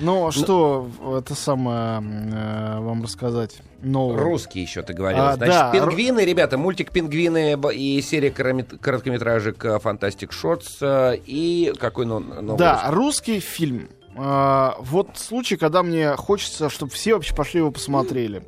Ну, 0.00 0.32
что 0.32 0.88
это 1.16 1.34
самое 1.36 2.02
э, 2.02 2.78
вам 2.80 3.04
рассказать 3.04 3.58
нового? 3.82 4.18
Русский 4.18 4.62
еще 4.62 4.82
ты 4.82 4.94
говорил. 4.94 5.22
А, 5.22 5.36
Значит, 5.36 5.54
да, 5.54 5.70
пингвины, 5.70 6.20
ребята, 6.24 6.58
мультик 6.58 6.90
пингвины 6.90 7.56
и 7.72 8.00
серия 8.02 8.30
короткометражек 8.30 9.64
э, 9.64 9.76
Fantastic 9.76 10.30
Shorts. 10.30 10.78
э, 10.80 11.18
И 11.24 11.72
какой 11.78 12.06
но- 12.06 12.18
новый 12.18 12.58
Да, 12.58 12.86
русский? 12.88 13.34
русский 13.36 13.40
фильм. 13.40 13.88
А, 14.16 14.76
вот 14.80 15.18
случай, 15.18 15.56
когда 15.56 15.82
мне 15.82 16.16
хочется, 16.16 16.70
чтобы 16.70 16.92
все 16.92 17.14
вообще 17.14 17.34
пошли 17.34 17.58
его 17.58 17.70
посмотрели. 17.70 18.42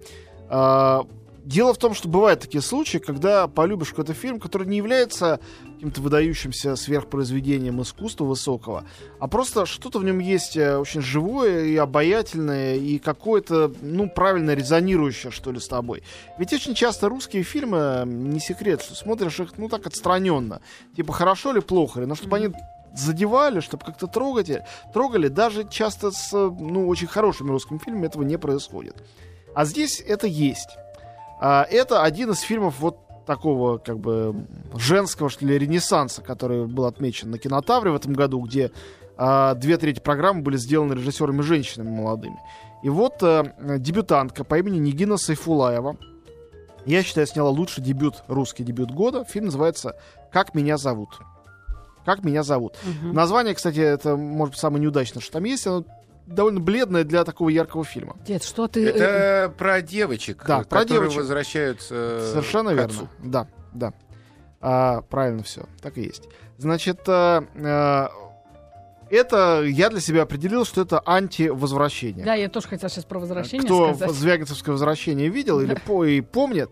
А, 0.48 1.06
дело 1.44 1.74
в 1.74 1.78
том, 1.78 1.94
что 1.94 2.08
бывают 2.08 2.40
такие 2.40 2.62
случаи, 2.62 2.98
когда 2.98 3.48
полюбишь 3.48 3.90
какой-то 3.90 4.14
фильм, 4.14 4.40
который 4.40 4.66
не 4.66 4.78
является 4.78 5.40
каким-то 5.74 6.00
выдающимся 6.00 6.74
сверхпроизведением 6.74 7.80
искусства 7.82 8.24
высокого, 8.24 8.84
а 9.20 9.28
просто 9.28 9.64
что-то 9.64 9.98
в 9.98 10.04
нем 10.04 10.18
есть 10.18 10.56
э, 10.56 10.76
очень 10.76 11.02
живое 11.02 11.64
и 11.64 11.76
обаятельное, 11.76 12.76
и 12.76 12.98
какое-то, 12.98 13.72
ну, 13.80 14.10
правильно 14.10 14.54
резонирующее, 14.54 15.30
что 15.30 15.52
ли, 15.52 15.60
с 15.60 15.68
тобой. 15.68 16.02
Ведь 16.38 16.52
очень 16.52 16.74
часто 16.74 17.08
русские 17.08 17.44
фильмы, 17.44 17.78
э, 17.78 18.04
не 18.06 18.40
секрет, 18.40 18.82
что 18.82 18.94
смотришь 18.94 19.38
их, 19.38 19.56
ну, 19.56 19.68
так 19.68 19.86
отстраненно. 19.86 20.60
Типа, 20.96 21.12
хорошо 21.12 21.52
ли, 21.52 21.60
плохо 21.60 22.00
ли, 22.00 22.06
но 22.06 22.14
чтобы 22.14 22.36
они 22.36 22.50
задевали, 22.98 23.60
чтобы 23.60 23.84
как-то 23.84 24.06
трогать, 24.06 24.50
трогали, 24.92 25.28
даже 25.28 25.68
часто 25.68 26.10
с, 26.10 26.32
ну, 26.32 26.88
очень 26.88 27.06
хорошими 27.06 27.50
русскими 27.50 27.78
фильмами 27.78 28.06
этого 28.06 28.22
не 28.22 28.36
происходит. 28.36 28.96
А 29.54 29.64
здесь 29.64 30.00
это 30.00 30.26
есть. 30.26 30.76
А, 31.40 31.66
это 31.70 32.02
один 32.02 32.30
из 32.30 32.40
фильмов 32.40 32.78
вот 32.78 32.98
такого, 33.26 33.78
как 33.78 33.98
бы, 33.98 34.46
женского, 34.74 35.28
что 35.28 35.44
ли, 35.44 35.58
ренессанса, 35.58 36.22
который 36.22 36.66
был 36.66 36.86
отмечен 36.86 37.30
на 37.30 37.38
Кинотавре 37.38 37.90
в 37.90 37.96
этом 37.96 38.14
году, 38.14 38.40
где 38.40 38.72
а, 39.16 39.54
две 39.54 39.76
трети 39.76 40.00
программы 40.00 40.42
были 40.42 40.56
сделаны 40.56 40.94
режиссерами 40.94 41.42
женщинами 41.42 41.90
молодыми. 41.90 42.38
И 42.82 42.88
вот 42.88 43.22
а, 43.22 43.44
дебютантка 43.78 44.44
по 44.44 44.58
имени 44.58 44.78
Нигина 44.78 45.16
Сайфулаева, 45.16 45.96
я 46.86 47.02
считаю, 47.02 47.26
сняла 47.26 47.50
лучший 47.50 47.84
дебют, 47.84 48.22
русский 48.28 48.64
дебют 48.64 48.90
года. 48.92 49.24
Фильм 49.24 49.46
называется 49.46 49.96
«Как 50.32 50.54
меня 50.54 50.78
зовут». 50.78 51.18
«Как 52.08 52.24
меня 52.24 52.42
зовут». 52.42 52.74
Мгм. 52.84 53.12
Название, 53.12 53.54
кстати, 53.54 53.80
это, 53.80 54.16
может 54.16 54.52
быть, 54.54 54.60
самое 54.60 54.82
неудачное, 54.82 55.20
что 55.22 55.32
там 55.32 55.44
есть. 55.44 55.66
Оно 55.66 55.84
довольно 56.26 56.58
бледное 56.60 57.04
для 57.04 57.22
такого 57.24 57.50
яркого 57.50 57.84
фильма. 57.84 58.16
Дед, 58.26 58.42
что 58.44 58.66
ты... 58.66 58.82
э, 58.86 58.88
Это 58.90 59.50
про 59.56 59.82
девочек, 59.82 60.42
Да, 60.46 60.60
про 60.62 60.84
девочек. 60.86 61.18
возвращаются 61.18 61.94
э, 61.94 62.28
Совершенно 62.32 62.70
к 62.70 62.76
верно. 62.76 62.92
отцу. 62.94 63.08
Да, 63.22 63.46
да. 63.74 63.92
А, 64.60 65.02
правильно 65.02 65.42
все. 65.42 65.66
Так 65.82 65.98
и 65.98 66.02
есть. 66.02 66.24
Значит, 66.56 67.00
а, 67.08 67.44
а, 67.62 68.10
это 69.10 69.62
я 69.64 69.88
для 69.90 70.00
себя 70.00 70.22
определил, 70.22 70.64
что 70.64 70.82
это 70.82 71.02
антивозвращение. 71.06 72.24
Да, 72.24 72.34
я 72.34 72.48
тоже 72.48 72.68
хотела 72.68 72.90
сейчас 72.90 73.04
про 73.04 73.18
возвращение 73.18 73.64
Кто 73.66 73.94
сказать. 73.94 74.16
Звягинцевское 74.16 74.72
возвращение 74.72 75.28
видел 75.28 75.60
или 75.60 75.74
по, 75.74 76.04
и 76.04 76.20
помнит, 76.20 76.70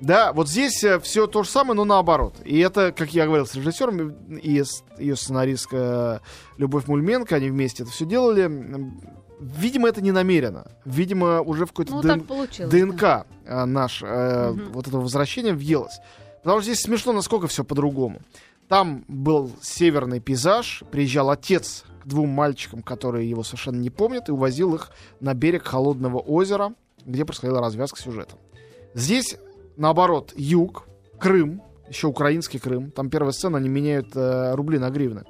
да, 0.00 0.32
вот 0.32 0.48
здесь 0.48 0.84
все 1.02 1.26
то 1.26 1.42
же 1.42 1.48
самое, 1.50 1.74
но 1.74 1.84
наоборот. 1.84 2.34
И 2.44 2.58
это, 2.58 2.92
как 2.92 3.14
я 3.14 3.26
говорил, 3.26 3.46
с 3.46 3.54
режиссером 3.54 4.10
и 4.36 4.62
ее 4.98 5.16
сценаристка 5.16 6.20
Любовь 6.58 6.86
Мульменко, 6.86 7.36
они 7.36 7.48
вместе 7.50 7.82
это 7.82 7.92
все 7.92 8.04
делали. 8.04 8.50
Видимо, 9.38 9.88
это 9.88 10.00
не 10.00 10.12
намеренно. 10.12 10.66
Видимо, 10.84 11.40
уже 11.42 11.66
в 11.66 11.68
какой-то 11.68 11.94
Ну, 11.94 12.02
ДН 12.02 12.20
получилось. 12.20 12.70
да. 12.72 12.78
ДНК 12.78 13.26
э, 13.44 13.64
наш, 13.66 14.02
э, 14.02 14.50
Мгм. 14.52 14.72
вот 14.72 14.88
этого 14.88 15.02
возвращения 15.02 15.52
въелось. 15.52 15.98
Потому 16.42 16.60
что 16.60 16.70
здесь 16.72 16.82
смешно, 16.82 17.12
насколько 17.12 17.46
все 17.46 17.62
по-другому. 17.64 18.20
Там 18.68 19.04
был 19.08 19.50
северный 19.60 20.20
пейзаж, 20.20 20.82
приезжал 20.90 21.28
отец 21.30 21.84
к 22.02 22.06
двум 22.06 22.30
мальчикам, 22.30 22.82
которые 22.82 23.28
его 23.28 23.42
совершенно 23.42 23.76
не 23.78 23.90
помнят, 23.90 24.28
и 24.28 24.32
увозил 24.32 24.74
их 24.74 24.90
на 25.20 25.34
берег 25.34 25.66
холодного 25.66 26.18
озера, 26.18 26.72
где 27.04 27.24
происходила 27.26 27.60
развязка 27.60 28.00
сюжета. 28.00 28.36
Здесь, 28.94 29.36
наоборот, 29.76 30.32
юг, 30.36 30.86
Крым, 31.18 31.62
еще 31.88 32.08
украинский 32.08 32.58
Крым. 32.58 32.90
Там 32.90 33.10
первая 33.10 33.32
сцена, 33.32 33.58
они 33.58 33.68
меняют 33.68 34.08
э, 34.14 34.54
рубли 34.54 34.78
на 34.78 34.90
гривны. 34.90 35.24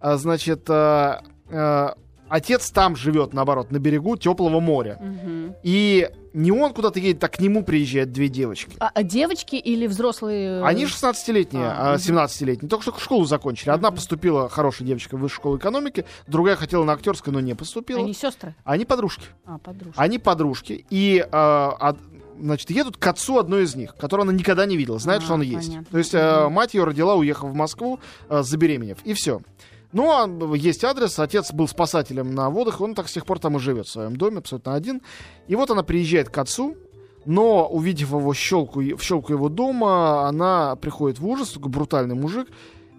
А, 0.00 0.16
значит, 0.16 0.68
э, 0.68 1.20
э, 1.48 1.88
отец 2.28 2.70
там 2.70 2.94
живет, 2.94 3.32
наоборот, 3.32 3.70
на 3.70 3.78
берегу 3.78 4.16
теплого 4.16 4.60
моря. 4.60 4.98
Мгм. 5.00 5.54
И 5.62 6.08
не 6.34 6.52
он 6.52 6.72
куда-то 6.72 7.00
едет, 7.00 7.24
а 7.24 7.28
к 7.28 7.40
нему 7.40 7.64
приезжают 7.64 8.12
две 8.12 8.28
девочки. 8.28 8.76
А, 8.78 8.90
а 8.94 9.02
девочки 9.02 9.56
или 9.56 9.86
взрослые? 9.86 10.62
Они 10.62 10.84
16-летние, 10.84 11.66
А, 11.66 11.94
а, 11.94 11.94
мгм. 11.94 12.00
17-летние. 12.00 12.68
Только 12.68 12.82
что 12.82 12.98
школу 12.98 13.24
закончили. 13.24 13.70
Одна 13.70 13.90
поступила, 13.90 14.48
хорошая 14.48 14.86
девочка, 14.86 15.16
в 15.16 15.20
высшую 15.20 15.36
школу 15.36 15.56
экономики, 15.58 16.04
другая 16.26 16.56
хотела 16.56 16.84
на 16.84 16.92
актерскую, 16.92 17.34
но 17.34 17.40
не 17.40 17.54
поступила. 17.54 18.02
Они 18.02 18.14
сестры? 18.14 18.54
Они 18.64 18.84
подружки. 18.84 19.26
А, 19.46 19.58
подружки. 19.58 19.94
Они 19.96 20.18
подружки. 20.18 20.86
И, 20.90 21.26
а, 21.32 21.96
значит, 22.40 22.70
едут 22.70 22.96
к 22.96 23.06
отцу 23.06 23.38
одной 23.38 23.64
из 23.64 23.74
них, 23.74 23.94
которую 23.96 24.24
она 24.24 24.32
никогда 24.32 24.66
не 24.66 24.76
видела, 24.76 24.98
знает, 24.98 25.22
А, 25.22 25.24
что 25.24 25.34
он 25.34 25.42
есть. 25.42 25.68
понятно. 25.68 25.86
То 25.90 25.98
есть 25.98 26.14
э, 26.14 26.48
мать 26.48 26.74
ее 26.74 26.84
родила, 26.84 27.14
уехав 27.14 27.50
в 27.50 27.54
Москву, 27.54 27.98
э, 28.28 28.42
забеременев. 28.42 28.98
И 29.04 29.12
все. 29.14 29.40
Ну, 29.92 30.10
а 30.10 30.56
есть 30.56 30.84
адрес, 30.84 31.18
отец 31.18 31.52
был 31.52 31.66
спасателем 31.66 32.34
на 32.34 32.50
водах, 32.50 32.80
он 32.80 32.94
так 32.94 33.08
с 33.08 33.12
тех 33.12 33.24
пор 33.24 33.38
там 33.38 33.56
и 33.56 33.58
живет 33.60 33.86
в 33.86 33.90
своем 33.90 34.16
доме, 34.16 34.38
абсолютно 34.38 34.74
один. 34.74 35.00
И 35.46 35.56
вот 35.56 35.70
она 35.70 35.82
приезжает 35.82 36.28
к 36.28 36.36
отцу, 36.36 36.76
но, 37.24 37.66
увидев 37.66 38.10
его 38.10 38.32
щелку, 38.34 38.80
в 38.80 39.02
щелку 39.02 39.32
его 39.32 39.48
дома, 39.48 40.28
она 40.28 40.76
приходит 40.76 41.18
в 41.18 41.26
ужас, 41.26 41.50
такой 41.52 41.70
брутальный 41.70 42.14
мужик, 42.14 42.48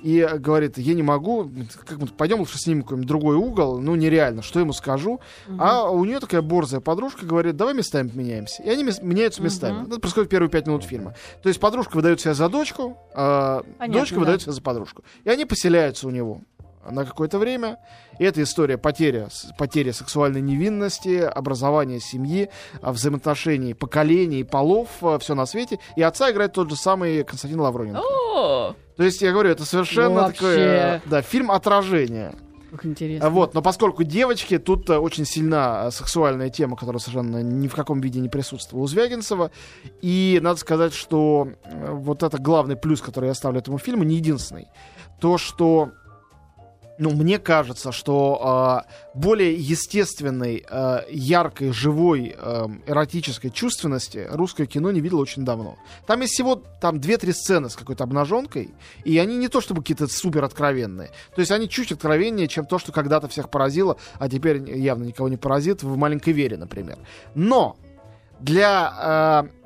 и 0.01 0.27
говорит, 0.38 0.77
я 0.77 0.93
не 0.93 1.03
могу, 1.03 1.51
как 1.85 1.97
мы, 1.97 2.07
пойдем 2.07 2.39
лучше 2.39 2.57
снимем 2.57 2.83
какой-нибудь 2.83 3.07
другой 3.07 3.35
угол, 3.35 3.79
ну 3.79 3.95
нереально, 3.95 4.41
что 4.41 4.59
ему 4.59 4.73
скажу. 4.73 5.19
А 5.57 5.89
у 5.89 6.03
нее 6.05 6.19
такая 6.19 6.41
борзая 6.41 6.81
подружка 6.81 7.25
говорит, 7.25 7.55
давай 7.55 7.73
местами 7.73 8.07
поменяемся. 8.07 8.63
И 8.63 8.69
они 8.69 8.83
мес- 8.83 9.01
меняются 9.01 9.41
местами. 9.41 9.79
Мгм. 9.81 9.91
Это 9.91 9.99
происходит 9.99 10.29
первые 10.29 10.49
пять 10.49 10.67
минут 10.67 10.83
фильма. 10.83 11.15
То 11.43 11.49
есть 11.49 11.59
подружка 11.59 11.95
выдает 11.95 12.21
себя 12.21 12.33
за 12.33 12.49
дочку, 12.49 12.97
а 13.13 13.63
Понятно, 13.77 13.99
дочка 13.99 14.15
да. 14.15 14.19
выдает 14.21 14.41
себя 14.41 14.51
за 14.53 14.62
подружку. 14.62 15.03
И 15.23 15.29
они 15.29 15.45
поселяются 15.45 16.07
у 16.07 16.12
него 16.12 16.41
на 16.89 17.06
какое-то 17.06 17.39
время. 17.39 17.78
И 18.20 18.24
это 18.24 18.42
история 18.44 18.78
потери, 18.78 19.28
потери 19.58 19.92
сексуальной 19.92 20.42
невинности, 20.42 21.18
образования 21.18 22.00
семьи, 22.00 22.50
а, 22.82 22.92
взаимоотношений 22.92 23.74
поколений, 23.74 24.44
полов, 24.44 24.89
все 25.20 25.36
на 25.36 25.46
свете. 25.46 25.80
И 25.96 26.02
отца 26.02 26.32
играет 26.32 26.54
тот 26.54 26.70
же 26.70 26.76
самый 26.76 27.24
Константин 27.24 27.60
Лавроненко. 27.62 28.02
О, 28.02 28.76
То 28.98 29.04
есть, 29.04 29.22
я 29.22 29.32
говорю, 29.32 29.50
это 29.50 29.65
совершенно 29.65 30.22
вообще. 30.22 30.34
такое, 30.36 30.58
э, 30.98 31.00
да, 31.06 31.22
фильм 31.22 31.52
отражение. 31.52 32.34
как 32.72 32.86
интересно. 32.86 33.30
Вот, 33.30 33.54
но 33.54 33.62
поскольку 33.62 34.04
девочки, 34.04 34.58
тут 34.58 34.89
э, 34.89 34.98
очень 34.98 35.26
сильна 35.26 35.86
э, 35.88 35.92
сексуальная 35.92 36.50
тема, 36.50 36.76
которая 36.76 37.00
совершенно 37.00 37.42
ни 37.42 37.68
в 37.68 37.76
каком 37.76 38.02
виде 38.02 38.20
не 38.20 38.30
присутствовала 38.30 38.84
у 38.84 38.88
Звягинцева. 38.88 39.52
И 40.02 40.39
надо 40.42 40.60
сказать, 40.60 40.94
что 40.94 41.50
вот 41.65 42.24
это 42.24 42.38
главный 42.38 42.76
плюс, 42.76 43.02
который 43.02 43.28
я 43.28 43.34
ставлю 43.34 43.60
этому 43.60 43.78
фильму, 43.78 44.04
не 44.04 44.15
единственный. 44.18 44.68
То, 45.20 45.38
что 45.38 45.92
ну, 46.99 47.12
мне 47.12 47.39
кажется, 47.39 47.93
что 47.93 48.83
э, 48.85 49.17
более 49.17 49.53
естественной, 49.55 50.65
э, 50.69 50.99
яркой, 51.09 51.71
живой, 51.71 52.35
э, 52.38 52.67
эротической 52.85 53.51
чувственности 53.51 54.27
русское 54.29 54.65
кино 54.65 54.91
не 54.91 54.99
видело 54.99 55.21
очень 55.21 55.45
давно. 55.45 55.77
Там 56.05 56.19
есть 56.19 56.33
всего 56.33 56.55
там 56.55 56.99
две-три 56.99 57.31
сцены 57.31 57.69
с 57.69 57.77
какой-то 57.77 58.03
обнаженкой, 58.03 58.73
и 59.05 59.17
они 59.17 59.38
не 59.38 59.47
то 59.47 59.62
чтобы 59.62 59.81
какие-то 59.81 60.07
супер 60.07 60.43
откровенные. 60.43 61.09
То 61.33 61.39
есть 61.39 61.51
они 61.51 61.69
чуть 61.69 61.93
откровеннее, 61.93 62.49
чем 62.49 62.65
то, 62.65 62.77
что 62.77 62.91
когда-то 62.91 63.29
всех 63.29 63.49
поразило, 63.49 63.95
а 64.19 64.27
теперь 64.27 64.69
явно 64.69 65.05
никого 65.05 65.29
не 65.29 65.38
поразит 65.38 65.83
в 65.83 65.95
«Маленькой 65.95 66.33
Вере», 66.33 66.57
например. 66.57 66.97
Но 67.33 67.77
для 68.41 69.47
э, 69.51 69.59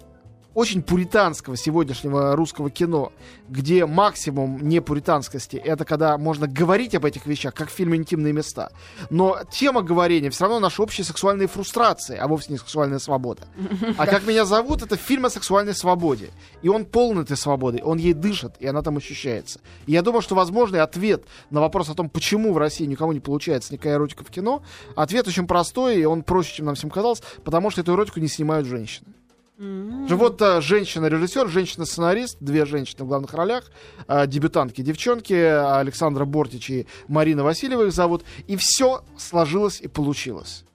очень 0.53 0.83
пуританского 0.83 1.57
сегодняшнего 1.57 2.35
русского 2.35 2.69
кино, 2.69 3.11
где 3.49 3.85
максимум 3.85 4.59
не 4.61 4.81
пуританскости, 4.81 5.57
это 5.57 5.85
когда 5.85 6.17
можно 6.17 6.47
говорить 6.47 6.95
об 6.95 7.05
этих 7.05 7.25
вещах, 7.25 7.53
как 7.53 7.69
в 7.69 7.71
фильме 7.71 7.97
«Интимные 7.97 8.33
места». 8.33 8.71
Но 9.09 9.39
тема 9.51 9.81
говорения 9.81 10.29
все 10.29 10.45
равно 10.45 10.59
наши 10.59 10.81
общие 10.81 11.05
сексуальные 11.05 11.47
фрустрации, 11.47 12.17
а 12.17 12.27
вовсе 12.27 12.51
не 12.51 12.57
сексуальная 12.57 12.99
свобода. 12.99 13.43
А 13.97 14.07
«Как 14.07 14.25
меня 14.25 14.45
зовут»— 14.45 14.81
это 14.83 14.97
фильм 14.97 15.25
о 15.25 15.29
сексуальной 15.29 15.73
свободе. 15.73 16.31
И 16.61 16.69
он 16.69 16.85
полон 16.85 17.19
этой 17.19 17.37
свободы, 17.37 17.81
он 17.83 17.97
ей 17.97 18.13
дышит, 18.13 18.55
и 18.59 18.67
она 18.67 18.81
там 18.81 18.97
ощущается. 18.97 19.59
И 19.85 19.91
я 19.91 20.01
думаю, 20.01 20.21
что 20.21 20.35
возможный 20.35 20.81
ответ 20.81 21.25
на 21.49 21.61
вопрос 21.61 21.89
о 21.89 21.95
том, 21.95 22.09
почему 22.09 22.53
в 22.53 22.57
России 22.57 22.85
никому 22.85 23.11
не 23.11 23.19
получается 23.19 23.73
никакая 23.73 23.95
эротика 23.95 24.23
в 24.23 24.29
кино, 24.29 24.63
ответ 24.95 25.27
очень 25.27 25.47
простой, 25.47 25.97
и 25.97 26.05
он 26.05 26.23
проще, 26.23 26.57
чем 26.57 26.65
нам 26.67 26.75
всем 26.75 26.89
казалось, 26.89 27.21
потому 27.43 27.69
что 27.69 27.81
эту 27.81 27.93
эротику 27.93 28.19
не 28.19 28.27
снимают 28.27 28.67
женщины. 28.67 29.13
Же 29.57 30.15
Вот 30.15 30.41
э, 30.41 30.61
женщина-режиссер, 30.61 31.47
женщина-сценарист, 31.47 32.37
две 32.39 32.65
женщины 32.65 33.05
в 33.05 33.07
главных 33.07 33.33
ролях, 33.33 33.71
э, 34.07 34.25
дебютантки, 34.25 34.81
девчонки, 34.81 35.33
Александра 35.33 36.25
Бортич 36.25 36.69
и 36.71 36.87
Марина 37.07 37.43
Васильева 37.43 37.83
их 37.83 37.93
зовут, 37.93 38.23
и 38.47 38.55
все 38.57 39.03
сложилось 39.15 39.79
и 39.79 39.87
получилось. 39.87 40.65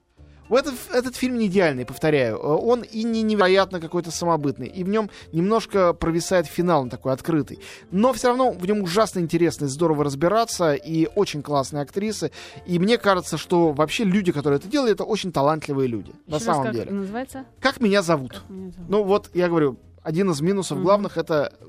Этот, 0.51 0.75
этот 0.93 1.17
фильм 1.17 1.39
не 1.39 1.47
идеальный, 1.47 1.85
повторяю. 1.85 2.37
Э, 2.37 2.41
Он 2.41 2.83
и 2.83 3.03
не 3.05 3.23
невероятно 3.23 3.81
какой-то 3.81 4.11
самобытный. 4.11 4.67
И 4.69 4.85
в 4.85 4.89
нем 4.89 5.11
немножко 5.33 5.93
провисает 5.93 6.47
финал, 6.47 6.83
он 6.83 6.91
такой 6.91 7.13
открытый. 7.13 7.59
Но 7.91 8.13
все 8.13 8.29
равно 8.29 8.51
в 8.53 8.67
нем 8.67 8.83
ужасно 8.83 9.21
интересно 9.21 9.67
и 9.67 9.69
здорово 9.69 10.05
разбираться. 10.05 10.75
И 10.75 11.09
очень 11.15 11.43
классные 11.43 11.83
актрисы. 11.83 12.31
И 12.67 12.79
мне 12.79 12.99
кажется, 12.99 13.37
что 13.37 13.73
вообще 13.73 14.05
люди, 14.05 14.33
которые 14.33 14.59
это 14.59 14.69
делали, 14.69 14.93
это 14.93 15.05
очень 15.05 15.33
талантливые 15.33 15.89
люди. 15.89 16.13
на 16.27 16.37
Еще 16.37 16.47
раз, 16.47 16.57
самом 16.57 16.65
как 16.65 16.75
деле. 16.75 16.91
называется? 16.91 17.45
Как 17.61 17.81
меня 17.81 18.03
зовут? 18.03 18.33
Как 18.33 18.49
меня 18.51 18.71
зовут? 18.71 18.89
Ну 18.91 19.03
вот, 19.05 19.31
я 19.35 19.49
говорю, 19.49 19.77
один 20.03 20.31
из 20.31 20.41
минусов 20.41 20.77
Мгм. 20.79 20.85
главных 20.85 21.17
это 21.19 21.53
э, 21.61 21.65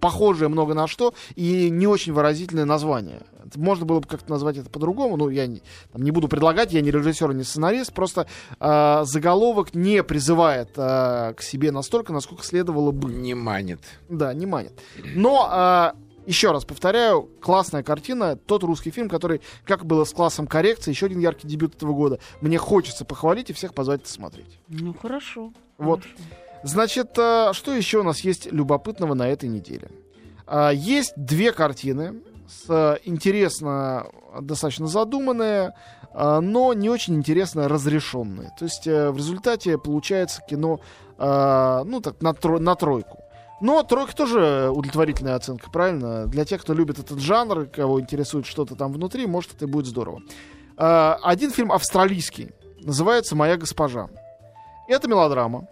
похожее 0.00 0.48
много 0.48 0.74
на 0.74 0.86
что 0.88 1.14
и 1.36 1.70
не 1.70 1.86
очень 1.86 2.12
выразительное 2.12 2.64
название. 2.64 3.22
Можно 3.54 3.86
было 3.86 4.00
бы 4.00 4.08
как-то 4.08 4.30
назвать 4.30 4.56
это 4.56 4.70
по-другому, 4.70 5.16
ну, 5.16 5.28
я 5.28 5.46
не, 5.46 5.62
там, 5.92 6.02
не 6.02 6.10
буду 6.10 6.28
предлагать, 6.28 6.72
я 6.72 6.80
не 6.80 6.90
режиссер, 6.90 7.32
не 7.34 7.44
сценарист, 7.44 7.92
просто 7.92 8.26
э, 8.58 9.02
заголовок 9.04 9.74
не 9.74 10.02
призывает 10.02 10.70
э, 10.76 11.34
к 11.34 11.42
себе 11.42 11.70
настолько, 11.70 12.12
насколько 12.12 12.44
следовало 12.44 12.90
бы. 12.90 13.10
Не 13.10 13.34
манит. 13.34 13.80
Да, 14.08 14.32
не 14.34 14.46
манит. 14.46 14.72
Но, 15.14 15.48
э, 15.52 15.92
еще 16.26 16.50
раз 16.52 16.64
повторяю, 16.64 17.28
классная 17.40 17.82
картина, 17.82 18.36
тот 18.36 18.64
русский 18.64 18.90
фильм, 18.90 19.08
который, 19.08 19.40
как 19.64 19.86
было 19.86 20.04
с 20.04 20.12
классом 20.12 20.46
коррекции, 20.46 20.90
еще 20.90 21.06
один 21.06 21.20
яркий 21.20 21.46
дебют 21.46 21.76
этого 21.76 21.92
года. 21.92 22.18
Мне 22.40 22.58
хочется 22.58 23.04
похвалить 23.04 23.50
и 23.50 23.52
всех 23.52 23.74
позвать 23.74 24.02
это 24.02 24.10
смотреть. 24.10 24.58
Ну, 24.68 24.94
хорошо. 24.94 25.52
Вот. 25.78 26.02
хорошо. 26.02 26.18
Значит, 26.64 27.16
э, 27.18 27.52
что 27.52 27.72
еще 27.72 28.00
у 28.00 28.02
нас 28.02 28.20
есть 28.20 28.50
любопытного 28.50 29.14
на 29.14 29.28
этой 29.28 29.48
неделе? 29.48 29.90
Есть 30.72 31.14
две 31.16 31.50
картины, 31.50 32.22
с, 32.48 32.98
интересно, 33.04 34.06
достаточно 34.40 34.86
задуманные, 34.86 35.72
а, 36.12 36.40
но 36.40 36.72
не 36.72 36.88
очень 36.88 37.14
интересно 37.16 37.68
разрешенные. 37.68 38.50
То 38.58 38.64
есть 38.64 38.86
э, 38.86 39.10
в 39.10 39.16
результате 39.16 39.78
получается 39.78 40.42
кино, 40.48 40.80
а, 41.18 41.84
ну 41.84 42.00
так, 42.00 42.20
на, 42.22 42.30
тро- 42.30 42.58
на 42.58 42.74
тройку. 42.74 43.18
Но 43.60 43.82
тройка 43.82 44.14
тоже 44.14 44.70
удовлетворительная 44.70 45.34
оценка, 45.34 45.70
правильно? 45.70 46.26
Для 46.26 46.44
тех, 46.44 46.60
кто 46.60 46.74
любит 46.74 46.98
этот 46.98 47.20
жанр, 47.20 47.66
кого 47.66 48.00
интересует 48.00 48.46
что-то 48.46 48.74
там 48.76 48.92
внутри, 48.92 49.26
может, 49.26 49.54
это 49.54 49.64
и 49.64 49.68
будет 49.68 49.86
здорово. 49.86 50.20
А, 50.76 51.18
Один 51.22 51.50
фильм 51.50 51.72
австралийский, 51.72 52.52
называется 52.80 53.34
«Моя 53.34 53.56
госпожа». 53.56 54.08
Это 54.88 55.08
мелодрама. 55.08 55.66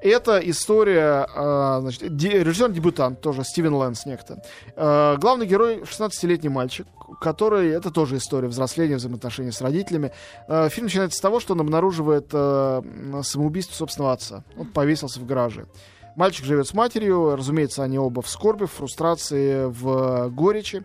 Это 0.00 0.38
история, 0.38 1.26
э, 1.34 1.78
значит, 1.80 2.16
де- 2.16 2.44
режиссер-дебютант 2.44 3.20
тоже, 3.20 3.42
Стивен 3.42 3.74
Лэнс 3.74 4.06
некто. 4.06 4.42
Э, 4.76 5.16
главный 5.18 5.46
герой 5.46 5.82
16-летний 5.84 6.48
мальчик, 6.48 6.86
который, 7.20 7.70
это 7.70 7.90
тоже 7.90 8.16
история 8.18 8.46
взросления, 8.46 8.96
взаимоотношений 8.96 9.50
с 9.50 9.60
родителями. 9.60 10.12
Э, 10.46 10.68
фильм 10.68 10.86
начинается 10.86 11.18
с 11.18 11.20
того, 11.20 11.40
что 11.40 11.54
он 11.54 11.60
обнаруживает 11.62 12.28
самоубийство 12.30 13.74
собственного 13.74 14.12
отца. 14.12 14.44
Он 14.56 14.66
повесился 14.68 15.18
в 15.18 15.26
гараже. 15.26 15.66
Мальчик 16.14 16.44
живет 16.44 16.68
с 16.68 16.74
матерью, 16.74 17.34
разумеется, 17.36 17.82
они 17.82 17.98
оба 17.98 18.22
в 18.22 18.28
скорби, 18.28 18.66
в 18.66 18.72
фрустрации, 18.72 19.64
в 19.66 20.28
горечи. 20.30 20.84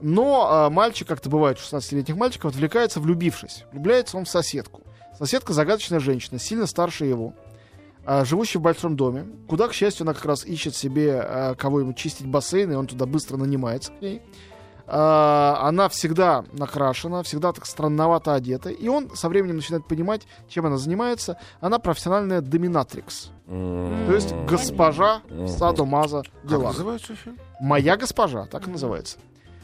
Но 0.00 0.68
мальчик, 0.70 1.06
как 1.08 1.18
это 1.20 1.28
бывает 1.28 1.58
у 1.58 1.60
16-летних 1.76 2.16
мальчиков, 2.16 2.52
отвлекается, 2.52 3.00
влюбившись. 3.00 3.64
Влюбляется 3.72 4.16
он 4.16 4.24
в 4.24 4.28
соседку. 4.28 4.82
Соседка 5.18 5.52
загадочная 5.52 6.00
женщина, 6.00 6.38
сильно 6.38 6.66
старше 6.66 7.04
его, 7.04 7.34
а, 8.04 8.24
живущая 8.24 8.60
в 8.60 8.62
большом 8.62 8.96
доме, 8.96 9.26
куда, 9.48 9.68
к 9.68 9.72
счастью, 9.72 10.04
она 10.04 10.14
как 10.14 10.24
раз 10.24 10.44
ищет 10.44 10.74
себе, 10.74 11.20
а, 11.22 11.54
кого 11.54 11.80
ему 11.80 11.92
чистить 11.92 12.26
бассейн, 12.26 12.72
и 12.72 12.74
он 12.74 12.86
туда 12.86 13.06
быстро 13.06 13.36
нанимается 13.36 13.92
к 13.92 14.00
ней. 14.00 14.22
А, 14.92 15.58
она 15.62 15.88
всегда 15.88 16.44
накрашена, 16.52 17.22
всегда 17.22 17.52
так 17.52 17.64
странновато 17.66 18.34
одета. 18.34 18.70
И 18.70 18.88
он 18.88 19.14
со 19.14 19.28
временем 19.28 19.56
начинает 19.56 19.86
понимать, 19.86 20.26
чем 20.48 20.66
она 20.66 20.78
занимается. 20.78 21.38
Она 21.60 21.78
профессиональная 21.78 22.40
доминатрикс. 22.40 23.30
То 23.46 24.12
есть 24.12 24.32
госпожа 24.48 25.22
Садомаза 25.46 26.22
Как 26.22 26.46
дела. 26.50 26.68
называется 26.68 27.14
фильм? 27.14 27.36
Моя 27.60 27.96
госпожа, 27.96 28.46
так 28.46 28.66
и 28.66 28.70
называется. 28.70 29.18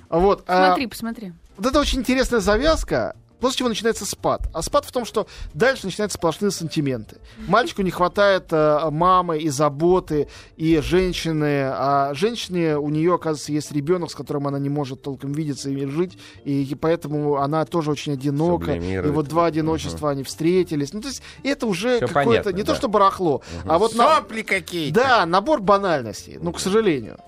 Вот. 0.08 0.44
а, 0.46 0.66
Смотри, 0.68 0.86
посмотри. 0.86 1.32
вот 1.56 1.66
это 1.66 1.80
очень 1.80 1.98
интересная 2.00 2.38
завязка, 2.40 3.16
после 3.40 3.58
чего 3.58 3.68
начинается 3.68 4.04
спад. 4.04 4.48
А 4.52 4.62
спад 4.62 4.84
в 4.84 4.92
том, 4.92 5.04
что 5.04 5.26
дальше 5.54 5.86
начинаются 5.86 6.18
сплошные 6.18 6.50
сантименты. 6.50 7.16
Мальчику 7.48 7.82
не 7.82 7.90
хватает 7.90 8.46
э, 8.50 8.90
мамы 8.90 9.38
и 9.38 9.48
заботы, 9.48 10.28
и 10.56 10.78
женщины. 10.80 11.64
А 11.72 12.12
женщине 12.14 12.78
у 12.78 12.88
нее, 12.88 13.14
оказывается, 13.14 13.52
есть 13.52 13.72
ребенок, 13.72 14.10
с 14.10 14.14
которым 14.14 14.46
она 14.46 14.58
не 14.58 14.68
может 14.68 15.02
толком 15.02 15.32
видеться 15.32 15.70
и 15.70 15.86
жить, 15.86 16.18
и, 16.44 16.76
поэтому 16.80 17.36
она 17.36 17.64
тоже 17.64 17.90
очень 17.90 18.12
одинока. 18.12 18.74
И 18.74 19.00
вот 19.00 19.28
два 19.28 19.46
одиночества 19.46 20.10
они 20.10 20.22
встретились. 20.22 20.92
Ну, 20.92 21.00
то 21.00 21.08
есть 21.08 21.22
это 21.42 21.66
уже 21.66 21.96
Всё 21.96 22.08
какое-то, 22.08 22.30
понятно, 22.30 22.48
не 22.50 22.62
да. 22.62 22.72
то 22.72 22.78
что 22.78 22.88
барахло, 22.88 23.42
а 23.64 23.78
вот 23.78 23.94
на, 23.94 24.20
какие-то. 24.20 24.94
да, 24.94 25.26
набор 25.26 25.60
банальностей, 25.60 26.38
ну, 26.40 26.52
к 26.52 26.60
сожалению. 26.60 27.18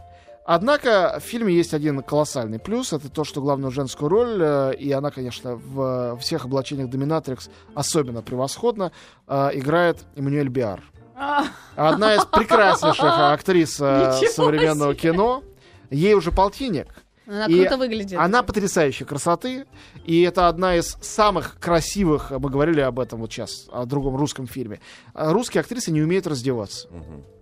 Однако 0.51 1.19
в 1.21 1.25
фильме 1.25 1.53
есть 1.53 1.75
один 1.75 2.03
колоссальный 2.03 2.59
плюс. 2.59 2.95
Это 2.95 3.11
то, 3.11 3.23
что 3.25 3.43
главную 3.43 3.71
женскую 3.71 4.09
роль, 4.09 4.39
э, 4.41 4.75
и 4.79 4.91
она, 4.93 5.11
конечно, 5.11 5.57
в 5.57 6.17
всех 6.21 6.47
облачениях 6.47 6.89
Доминатрикс 6.89 7.51
особенно 7.75 8.23
превосходно, 8.23 8.91
э, 9.27 9.51
играет 9.53 10.07
Эммануэль 10.17 10.49
Биар. 10.49 10.83
А, 11.15 11.45
Одна 11.77 12.15
из 12.15 12.25
прекраснейших 12.25 13.05
актрис 13.05 13.79
э, 13.79 14.15
Ничего 14.17 14.33
современного 14.33 14.95
себе. 14.95 15.13
кино. 15.13 15.43
Ей 15.91 16.15
уже 16.15 16.33
полтинник. 16.33 16.95
Она 17.29 17.45
И 17.47 17.61
круто 17.61 17.77
выглядит. 17.77 18.19
Она 18.19 18.43
потрясающей 18.43 19.05
красоты, 19.05 19.67
и 20.07 20.23
это 20.23 20.49
одна 20.49 20.77
из 20.77 20.97
самых 21.03 21.59
красивых, 21.61 22.31
мы 22.31 22.49
говорили 22.49 22.81
об 22.81 22.99
этом 22.99 23.21
вот 23.21 23.31
сейчас, 23.31 23.67
о 23.71 23.85
другом 23.85 24.17
русском 24.17 24.47
фильме. 24.47 24.81
А 25.13 25.33
Русские 25.33 25.61
актрисы 25.61 25.91
не 25.91 26.01
умеют 26.01 26.27
раздеваться. 26.27 26.89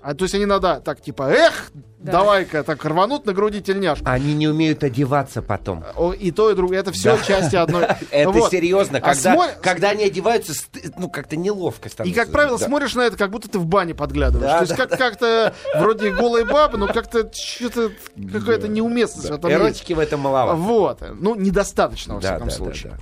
А, 0.02 0.14
то 0.14 0.24
есть 0.24 0.34
они 0.34 0.46
надо 0.46 0.80
так, 0.84 1.00
типа, 1.00 1.30
эх, 1.30 1.70
Да. 1.98 2.12
давай-ка 2.12 2.62
так 2.62 2.84
рванут 2.84 3.26
на 3.26 3.32
груди 3.32 3.60
тельняшку. 3.60 4.04
Они 4.08 4.34
не 4.34 4.46
умеют 4.46 4.84
одеваться 4.84 5.42
потом. 5.42 5.84
И 6.20 6.30
то, 6.30 6.50
и 6.50 6.54
другое. 6.54 6.78
Это 6.78 6.92
все 6.92 7.16
Да. 7.16 7.22
части 7.24 7.56
одной. 7.56 7.86
Это 8.12 8.30
Вот. 8.30 8.50
серьезно. 8.52 8.98
А 9.02 9.14
Когда, 9.60 9.90
они 9.90 10.04
одеваются, 10.04 10.52
ну, 10.96 11.08
как-то 11.10 11.34
неловко 11.36 11.88
И, 11.88 11.90
становится. 11.92 12.20
как 12.22 12.30
правило, 12.30 12.56
смотришь 12.56 12.94
на 12.94 13.02
это, 13.02 13.16
как 13.16 13.30
будто 13.30 13.48
ты 13.48 13.58
в 13.58 13.66
бане 13.66 13.94
подглядываешь. 13.96 14.52
То 14.52 14.60
есть 14.62 14.76
как- 14.76 14.90
как-то 14.96 15.54
вроде 15.76 16.12
голые 16.12 16.44
бабы, 16.44 16.78
но 16.78 16.86
как-то 16.86 17.28
что-то 17.32 17.90
какая-то 18.32 18.68
неуместность 18.68 19.28
Эротики 19.76 19.92
в 19.92 19.98
этом 19.98 20.20
маловато. 20.20 20.56
Вот. 20.58 21.02
Ну, 21.20 21.34
недостаточно, 21.34 22.14
во 22.14 22.20
Да, 22.20 22.28
всяком 22.28 22.48
да, 22.48 22.52
да, 22.52 22.56
случае. 22.56 22.92
да. 22.92 22.98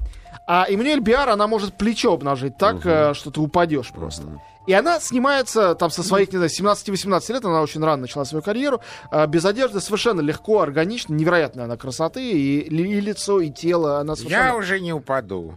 А 0.47 0.67
Эммануэль 0.69 1.01
Биар, 1.01 1.31
она 1.31 1.47
может 1.47 1.75
плечо 1.75 2.13
обнажить 2.13 2.59
так, 2.59 2.85
э, 2.85 3.15
что 3.15 3.31
ты 3.31 3.41
упадешь 3.41 3.91
просто. 3.91 4.25
И 4.67 4.73
она 4.73 4.99
снимается 4.99 5.75
там 5.75 5.91
со 5.91 6.03
своих, 6.03 6.33
не 6.33 6.39
знаю, 6.39 6.51
17-18 6.51 7.33
лет, 7.33 7.45
она 7.45 7.61
очень 7.63 7.83
рано 7.83 8.03
начала 8.03 8.25
свою 8.25 8.43
карьеру, 8.43 8.81
э, 9.11 9.27
без 9.27 9.45
одежды, 9.45 9.81
совершенно 9.81 10.21
легко, 10.21 10.61
органично, 10.61 11.15
невероятная 11.15 11.65
она 11.65 11.77
красоты, 11.77 12.31
и, 12.31 12.61
и 12.61 13.01
лицо, 13.01 13.41
и 13.41 13.51
тело, 13.51 14.01
она 14.01 14.17
совершенно... 14.17 14.45
Я 14.45 14.57
уже 14.57 14.81
не 14.81 14.93
упаду. 14.93 15.55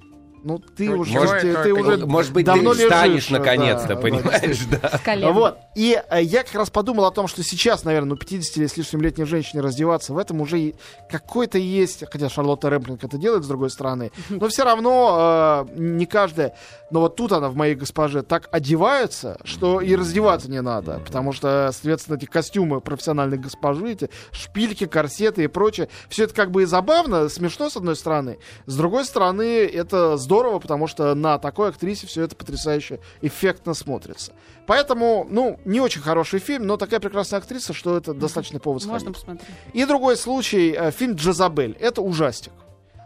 Ну, 0.48 0.60
ты 0.60 0.90
Ну, 0.90 1.00
уже, 1.00 1.12
чего 1.12 1.26
ты, 1.26 1.54
ты 1.64 1.74
уже 1.74 2.06
Может 2.06 2.32
быть, 2.32 2.46
давно 2.46 2.74
ты 2.74 2.86
встанешь 2.86 3.16
лежишь, 3.16 3.30
наконец-то, 3.32 3.90
да, 3.90 3.96
да, 3.96 4.02
понимаешь, 4.02 4.60
да. 4.72 4.98
С 4.98 5.02
колен. 5.02 5.34
Вот. 5.34 5.58
И 5.76 6.02
э, 6.10 6.24
я 6.24 6.44
как 6.44 6.56
раз 6.56 6.70
подумал 6.70 7.04
о 7.04 7.12
том, 7.12 7.28
что 7.28 7.44
сейчас, 7.44 7.84
наверное, 7.84 8.12
ну, 8.12 8.16
50 8.16 8.58
или 8.58 8.68
с 8.68 8.78
лишним 8.78 9.02
летней 9.02 9.26
женщине 9.26 9.62
раздеваться, 9.62 10.14
в 10.14 10.18
этом 10.18 10.40
уже 10.40 10.74
какой-то 11.10 11.58
есть, 11.58 12.06
хотя 12.10 12.30
Шарлотта 12.30 12.70
Рэмплинг 12.70 13.04
это 13.04 13.18
делает, 13.18 13.44
с 13.44 13.48
другой 13.48 13.70
стороны, 13.70 14.12
но 14.30 14.48
все 14.48 14.64
равно 14.64 15.66
э, 15.68 15.80
не 15.80 16.06
каждая, 16.06 16.56
но 16.92 17.02
вот 17.02 17.18
тут 17.18 17.34
она 17.34 17.50
в 17.50 17.56
моей 17.56 17.76
госпоже 17.76 18.24
так 18.24 18.48
одевается, 18.52 19.38
что 19.44 19.82
и 19.82 19.96
раздеваться 19.96 20.50
не 20.50 20.62
надо, 20.62 21.02
потому 21.06 21.34
что, 21.34 21.70
соответственно, 21.74 22.16
эти 22.16 22.26
костюмы 22.26 22.80
профессиональной 22.80 23.38
госпожи, 23.38 23.92
эти 23.92 24.10
шпильки, 24.32 24.86
корсеты 24.86 25.44
и 25.44 25.48
прочее, 25.48 25.90
все 26.08 26.24
это 26.24 26.34
как 26.34 26.52
бы 26.52 26.64
и 26.64 26.66
забавно, 26.66 27.28
смешно 27.28 27.70
с 27.70 27.76
одной 27.76 27.98
стороны, 27.98 28.38
с 28.66 28.78
другой 28.78 29.04
стороны, 29.04 29.66
это 29.66 30.16
здорово, 30.16 30.37
потому 30.60 30.88
что 30.88 31.13
на 31.15 31.38
такой 31.38 31.69
актрисе 31.69 32.08
все 32.08 32.23
это 32.23 32.36
потрясающе 32.36 33.00
эффектно 33.21 33.73
смотрится. 33.73 34.34
Поэтому, 34.65 35.26
ну, 35.30 35.60
не 35.65 35.80
очень 35.80 36.02
хороший 36.02 36.39
фильм, 36.39 36.65
но 36.65 36.78
такая 36.78 37.00
прекрасная 37.00 37.39
актриса, 37.39 37.73
что 37.73 37.97
это 37.97 38.13
достаточно 38.13 38.60
повод 38.60 38.86
Можно 38.86 39.00
сходить. 39.00 39.15
посмотреть. 39.15 39.50
И 39.73 39.86
другой 39.86 40.17
случай, 40.17 40.76
э, 40.78 40.91
фильм 40.91 41.15
«Джезабель». 41.15 41.76
Это 41.80 42.02
ужастик. 42.02 42.54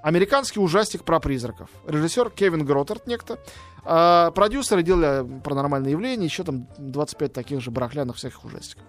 Американский 0.04 0.60
ужастик 0.60 1.04
про 1.04 1.20
призраков. 1.20 1.70
Режиссер 1.88 2.32
Кевин 2.32 2.66
Гроттард 2.66 3.06
некто. 3.06 3.38
А, 3.84 4.32
продюсеры 4.32 4.82
делали 4.84 5.40
паранормальные 5.42 5.92
явления, 5.92 6.26
еще 6.26 6.44
там 6.44 6.68
25 6.78 7.34
таких 7.34 7.62
же 7.62 7.72
барахляных 7.72 8.16
всяких 8.16 8.44
ужастиков. 8.44 8.84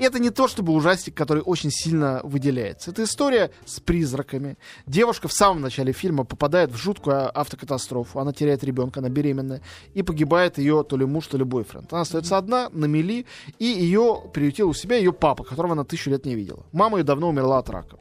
Это 0.00 0.18
не 0.18 0.30
то 0.30 0.48
чтобы 0.48 0.72
ужастик, 0.72 1.14
который 1.14 1.42
очень 1.44 1.70
сильно 1.70 2.22
выделяется. 2.24 2.90
Это 2.90 3.04
история 3.04 3.50
с 3.66 3.80
призраками. 3.80 4.56
Девушка 4.86 5.28
в 5.28 5.32
самом 5.32 5.60
начале 5.60 5.92
фильма 5.92 6.24
попадает 6.24 6.70
в 6.72 6.76
жуткую 6.76 7.16
а- 7.16 7.30
автокатастрофу. 7.30 8.18
Она 8.18 8.32
теряет 8.32 8.64
ребенка, 8.64 9.00
она 9.00 9.10
беременная. 9.10 9.60
И 9.92 10.02
погибает 10.02 10.56
ее 10.56 10.84
то 10.88 10.96
ли 10.96 11.04
муж, 11.04 11.26
то 11.26 11.36
ли 11.36 11.44
бойфренд. 11.44 11.92
Она 11.92 12.02
остается 12.02 12.38
одна 12.38 12.70
на 12.72 12.86
мели. 12.86 13.26
И 13.58 13.66
ее 13.66 14.22
приютил 14.32 14.70
у 14.70 14.74
себя 14.74 14.96
ее 14.96 15.12
папа, 15.12 15.44
которого 15.44 15.72
она 15.72 15.84
тысячу 15.84 16.08
лет 16.08 16.24
не 16.24 16.34
видела. 16.34 16.64
Мама 16.72 16.96
ее 16.96 17.04
давно 17.04 17.28
умерла 17.28 17.58
от 17.58 17.68
рака. 17.68 17.98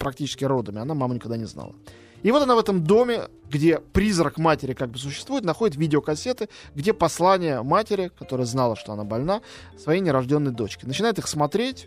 Практически 0.00 0.44
родами. 0.44 0.80
Она 0.80 0.94
маму 0.94 1.14
никогда 1.14 1.36
не 1.36 1.46
знала. 1.46 1.76
И 2.26 2.32
вот 2.32 2.42
она 2.42 2.56
в 2.56 2.58
этом 2.58 2.82
доме, 2.82 3.28
где 3.48 3.78
призрак 3.78 4.36
матери 4.36 4.74
как 4.74 4.90
бы 4.90 4.98
существует, 4.98 5.44
находит 5.44 5.76
видеокассеты, 5.76 6.48
где 6.74 6.92
послание 6.92 7.62
матери, 7.62 8.10
которая 8.18 8.48
знала, 8.48 8.74
что 8.74 8.92
она 8.92 9.04
больна, 9.04 9.42
своей 9.78 10.00
нерожденной 10.00 10.50
дочке. 10.50 10.88
Начинает 10.88 11.20
их 11.20 11.28
смотреть, 11.28 11.86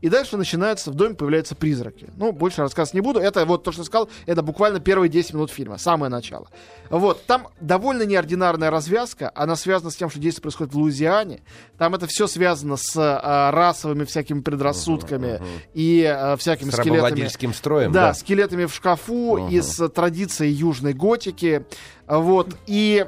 и 0.00 0.08
дальше 0.08 0.36
начинается, 0.36 0.90
в 0.90 0.94
доме 0.94 1.14
появляются 1.14 1.54
призраки. 1.54 2.08
Ну, 2.16 2.32
больше 2.32 2.62
рассказывать 2.62 2.94
не 2.94 3.00
буду. 3.00 3.20
Это 3.20 3.44
вот 3.44 3.64
то, 3.64 3.72
что 3.72 3.84
сказал, 3.84 4.08
это 4.26 4.42
буквально 4.42 4.80
первые 4.80 5.08
10 5.08 5.34
минут 5.34 5.50
фильма, 5.50 5.78
самое 5.78 6.10
начало. 6.10 6.48
Вот, 6.88 7.24
там 7.26 7.48
довольно 7.60 8.02
неординарная 8.04 8.70
развязка, 8.70 9.30
она 9.34 9.56
связана 9.56 9.90
с 9.90 9.96
тем, 9.96 10.10
что 10.10 10.18
действие 10.18 10.42
происходит 10.42 10.72
в 10.74 10.78
Луизиане. 10.78 11.42
Там 11.78 11.94
это 11.94 12.06
все 12.06 12.26
связано 12.26 12.76
с 12.76 12.94
а, 12.96 13.50
расовыми 13.50 14.04
всякими 14.04 14.40
предрассудками 14.40 15.40
и 15.74 16.04
а, 16.04 16.36
всякими 16.36 16.70
С 16.70 16.74
скелетами. 16.76 17.52
строем, 17.52 17.92
Да, 17.92 18.08
да. 18.08 18.14
скелетами 18.14 18.64
в 18.66 18.74
шкафу 18.74 19.36
Мгм. 19.38 19.48
из 19.50 19.80
э, 19.80 19.88
традиции 19.88 20.48
южной 20.48 20.92
готики. 20.94 21.64
Вот. 22.06 22.56
И 22.66 23.06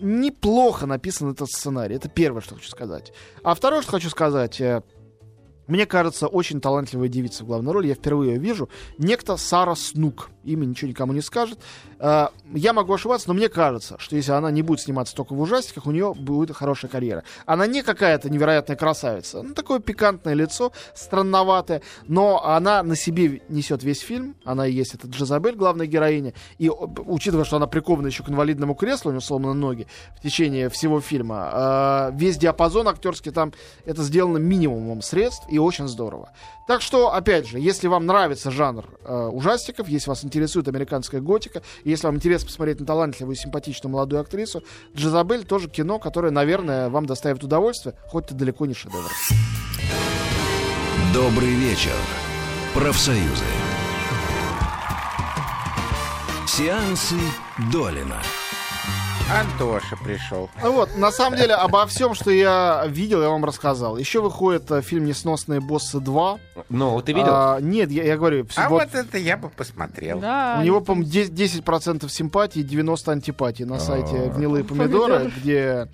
неплохо 0.00 0.86
написан 0.86 1.30
этот 1.30 1.48
сценарий. 1.50 1.94
Это 1.96 2.08
первое, 2.08 2.40
что 2.40 2.54
хочу 2.56 2.68
сказать. 2.68 3.12
А 3.44 3.54
второе, 3.54 3.82
что 3.82 3.92
хочу 3.92 4.10
сказать. 4.10 4.60
Мне 5.66 5.86
кажется, 5.86 6.26
очень 6.26 6.60
талантливая 6.60 7.08
девица 7.08 7.44
в 7.44 7.46
главной 7.46 7.72
роли. 7.72 7.88
Я 7.88 7.94
впервые 7.94 8.34
ее 8.34 8.38
вижу. 8.38 8.68
Некто 8.98 9.36
Сара 9.36 9.74
Снук. 9.74 10.30
Имя 10.44 10.64
ничего 10.64 10.88
никому 10.90 11.12
не 11.12 11.20
скажет. 11.20 11.58
Э, 12.00 12.28
Я 12.52 12.72
могу 12.72 12.92
ошибаться, 12.92 13.28
но 13.28 13.34
мне 13.34 13.48
кажется, 13.48 13.96
что 13.98 14.16
если 14.16 14.32
она 14.32 14.50
не 14.50 14.62
будет 14.62 14.80
сниматься 14.80 15.14
только 15.14 15.34
в 15.34 15.40
ужастиках, 15.40 15.86
у 15.86 15.92
нее 15.92 16.14
будет 16.14 16.54
хорошая 16.56 16.90
карьера. 16.90 17.22
Она 17.46 17.66
не 17.68 17.82
какая-то 17.82 18.28
невероятная 18.28 18.76
красавица. 18.76 19.42
Ну, 19.42 19.54
такое 19.54 19.78
пикантное 19.78 20.34
лицо, 20.34 20.72
странноватое. 20.94 21.82
Но 22.08 22.44
она 22.44 22.82
на 22.82 22.96
себе 22.96 23.40
несет 23.48 23.84
весь 23.84 24.00
фильм. 24.00 24.34
Она 24.44 24.66
и 24.66 24.72
есть 24.72 24.94
эта 24.94 25.06
Джезабель, 25.06 25.54
главная 25.54 25.86
героиня. 25.86 26.34
И 26.58 26.68
учитывая, 26.70 27.44
что 27.44 27.56
она 27.56 27.68
прикована 27.68 28.08
еще 28.08 28.24
к 28.24 28.28
инвалидному 28.28 28.74
креслу, 28.74 29.10
у 29.10 29.12
нее 29.12 29.20
сломаны 29.20 29.54
ноги 29.54 29.86
в 30.18 30.22
течение 30.22 30.68
всего 30.70 31.00
фильма, 31.00 32.10
э, 32.12 32.16
весь 32.16 32.36
диапазон 32.36 32.88
актерский 32.88 33.30
там, 33.30 33.52
это 33.84 34.02
сделано 34.02 34.38
минимумом 34.38 35.02
средств 35.02 35.46
и 35.48 35.58
очень 35.62 35.88
здорово. 35.88 36.30
Так 36.66 36.82
что, 36.82 37.12
опять 37.12 37.46
же, 37.46 37.58
если 37.58 37.88
вам 37.88 38.06
нравится 38.06 38.50
жанр 38.50 38.84
э, 39.04 39.28
ужастиков, 39.32 39.88
если 39.88 40.10
вас 40.10 40.24
интересует 40.24 40.68
американская 40.68 41.20
готика, 41.20 41.62
и 41.84 41.90
если 41.90 42.06
вам 42.06 42.16
интересно 42.16 42.46
посмотреть 42.46 42.80
на 42.80 42.86
талантливую, 42.86 43.36
симпатичную 43.36 43.92
молодую 43.92 44.20
актрису, 44.20 44.62
Джезабель 44.94 45.44
тоже 45.44 45.68
кино, 45.68 45.98
которое, 45.98 46.30
наверное, 46.30 46.88
вам 46.88 47.06
доставит 47.06 47.42
удовольствие, 47.42 47.94
хоть 48.08 48.30
и 48.30 48.34
далеко 48.34 48.66
не 48.66 48.74
шедевр. 48.74 49.10
Добрый 51.12 51.50
вечер. 51.50 51.92
Профсоюзы. 52.74 53.44
Сеансы 56.46 57.16
Долина. 57.70 58.22
Антоша 59.30 59.96
пришел. 59.96 60.50
Ну 60.62 60.72
Вот, 60.72 60.96
на 60.96 61.10
самом 61.10 61.38
деле, 61.38 61.54
обо 61.54 61.86
всем, 61.86 62.14
что 62.14 62.30
я 62.30 62.84
видел, 62.88 63.22
я 63.22 63.28
вам 63.30 63.44
рассказал. 63.44 63.96
Еще 63.96 64.20
выходит 64.20 64.70
э, 64.70 64.82
фильм 64.82 65.04
«Несносные 65.06 65.60
боссы 65.60 65.98
2». 65.98 66.40
Ну, 66.68 67.00
ты 67.00 67.12
видел? 67.12 67.30
А, 67.32 67.58
нет, 67.60 67.90
я, 67.90 68.04
я 68.04 68.16
говорю, 68.16 68.46
А 68.56 68.68
вот 68.68 68.82
вот 68.84 68.94
это 68.94 69.18
я 69.18 69.36
бы 69.36 69.48
посмотрел. 69.48 70.20
Да. 70.20 70.58
У 70.60 70.64
него, 70.64 70.80
по-моему, 70.80 71.08
10%, 71.10 71.30
10% 71.64 72.08
симпатии, 72.10 72.60
90 72.60 73.12
антипатии 73.12 73.64
на 73.64 73.78
сайте 73.78 74.16
А. 74.16 74.28
«Гнилые 74.28 74.64
помидоры», 74.64 75.32
где 75.36 75.88